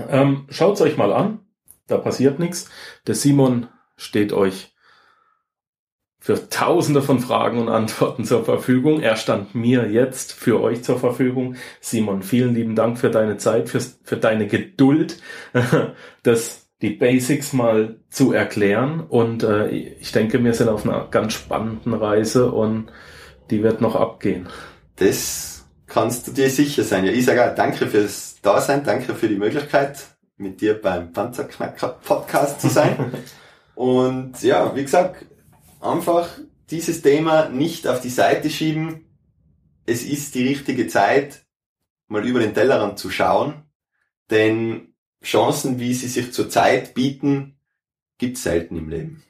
Ähm, 0.09 0.45
Schaut 0.49 0.79
euch 0.81 0.97
mal 0.97 1.11
an, 1.11 1.39
da 1.87 1.97
passiert 1.97 2.39
nichts. 2.39 2.69
Der 3.07 3.15
Simon 3.15 3.67
steht 3.97 4.33
euch 4.33 4.75
für 6.19 6.49
tausende 6.49 7.03
von 7.03 7.19
Fragen 7.19 7.59
und 7.59 7.69
Antworten 7.69 8.25
zur 8.25 8.43
Verfügung. 8.45 8.99
Er 8.99 9.15
stand 9.15 9.53
mir 9.53 9.91
jetzt 9.91 10.33
für 10.33 10.59
euch 10.59 10.83
zur 10.83 10.99
Verfügung. 10.99 11.55
Simon, 11.81 12.23
vielen 12.23 12.55
lieben 12.55 12.75
Dank 12.75 12.97
für 12.97 13.11
deine 13.11 13.37
Zeit, 13.37 13.69
für, 13.69 13.79
für 13.79 14.17
deine 14.17 14.47
Geduld, 14.47 15.19
das, 16.23 16.64
die 16.81 16.91
Basics 16.91 17.53
mal 17.53 17.99
zu 18.09 18.33
erklären. 18.33 19.01
Und 19.01 19.43
äh, 19.43 19.69
ich 19.69 20.11
denke, 20.11 20.43
wir 20.43 20.53
sind 20.53 20.69
auf 20.69 20.85
einer 20.85 21.07
ganz 21.07 21.33
spannenden 21.33 21.93
Reise 21.93 22.51
und 22.51 22.91
die 23.49 23.63
wird 23.63 23.81
noch 23.81 23.95
abgehen. 23.95 24.47
Das 24.97 25.65
kannst 25.87 26.27
du 26.27 26.31
dir 26.31 26.49
sicher 26.49 26.83
sein. 26.83 27.05
Ja, 27.05 27.11
ich 27.11 27.25
sage 27.25 27.49
auch 27.49 27.55
danke 27.55 27.87
fürs 27.87 28.41
Dasein, 28.41 28.83
danke 28.83 29.13
für 29.13 29.27
die 29.27 29.37
Möglichkeit, 29.37 29.99
mit 30.37 30.61
dir 30.61 30.79
beim 30.79 31.11
Panzerknacker 31.11 31.99
Podcast 32.03 32.61
zu 32.61 32.69
sein. 32.69 33.11
Und 33.75 34.41
ja, 34.41 34.73
wie 34.75 34.83
gesagt, 34.83 35.25
einfach 35.81 36.29
dieses 36.69 37.01
Thema 37.01 37.49
nicht 37.49 37.87
auf 37.87 37.99
die 37.99 38.09
Seite 38.09 38.49
schieben. 38.49 39.05
Es 39.85 40.03
ist 40.03 40.33
die 40.35 40.47
richtige 40.47 40.87
Zeit, 40.87 41.45
mal 42.07 42.25
über 42.25 42.39
den 42.39 42.53
Tellerrand 42.53 42.97
zu 42.97 43.09
schauen, 43.09 43.63
denn 44.31 44.94
Chancen, 45.25 45.79
wie 45.79 45.93
sie 45.93 46.07
sich 46.07 46.31
zurzeit 46.31 46.93
bieten, 46.93 47.55
gibt 48.19 48.37
es 48.37 48.43
selten 48.43 48.77
im 48.77 48.89
Leben. 48.89 49.23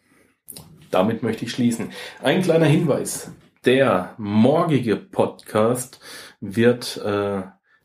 Damit 0.92 1.24
möchte 1.24 1.46
ich 1.46 1.52
schließen. 1.52 1.92
Ein 2.22 2.42
kleiner 2.42 2.66
Hinweis. 2.66 3.32
Der 3.64 4.14
morgige 4.18 4.98
Podcast 4.98 6.00
wird 6.42 6.98
äh, 6.98 7.44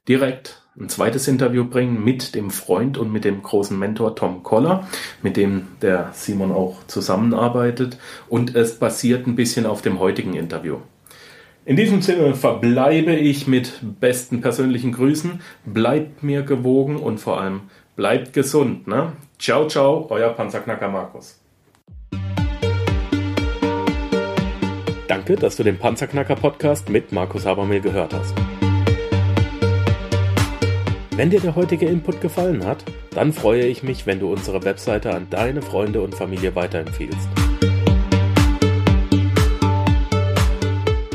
direkt 0.08 0.60
ein 0.78 0.88
zweites 0.88 1.28
Interview 1.28 1.64
bringen 1.64 2.02
mit 2.04 2.34
dem 2.34 2.50
Freund 2.50 2.98
und 2.98 3.12
mit 3.12 3.24
dem 3.24 3.42
großen 3.42 3.78
Mentor 3.78 4.16
Tom 4.16 4.42
Koller, 4.42 4.88
mit 5.22 5.36
dem 5.36 5.68
der 5.80 6.10
Simon 6.12 6.52
auch 6.52 6.84
zusammenarbeitet. 6.88 7.96
Und 8.28 8.56
es 8.56 8.78
basiert 8.78 9.26
ein 9.26 9.36
bisschen 9.36 9.66
auf 9.66 9.82
dem 9.82 10.00
heutigen 10.00 10.34
Interview. 10.34 10.78
In 11.64 11.76
diesem 11.76 12.02
Sinne 12.02 12.34
verbleibe 12.34 13.14
ich 13.14 13.46
mit 13.46 13.80
besten 14.00 14.40
persönlichen 14.40 14.92
Grüßen. 14.92 15.40
Bleibt 15.64 16.22
mir 16.22 16.42
gewogen 16.42 16.96
und 16.96 17.18
vor 17.18 17.40
allem 17.40 17.62
bleibt 17.96 18.32
gesund. 18.32 18.86
Ne? 18.86 19.12
Ciao, 19.38 19.68
ciao, 19.68 20.06
euer 20.10 20.30
Panzerknacker 20.30 20.88
Markus. 20.88 21.40
Danke, 25.08 25.34
dass 25.34 25.56
du 25.56 25.64
den 25.64 25.76
Panzerknacker 25.76 26.36
Podcast 26.36 26.88
mit 26.88 27.10
Markus 27.10 27.44
Habermehl 27.44 27.80
gehört 27.80 28.14
hast. 28.14 28.34
Wenn 31.16 31.30
dir 31.30 31.40
der 31.40 31.56
heutige 31.56 31.86
Input 31.86 32.20
gefallen 32.20 32.64
hat, 32.64 32.84
dann 33.14 33.32
freue 33.32 33.66
ich 33.66 33.82
mich, 33.82 34.06
wenn 34.06 34.20
du 34.20 34.32
unsere 34.32 34.64
Webseite 34.64 35.12
an 35.12 35.26
deine 35.28 35.62
Freunde 35.62 36.00
und 36.00 36.14
Familie 36.14 36.54
weiterempfiehlst. 36.54 37.28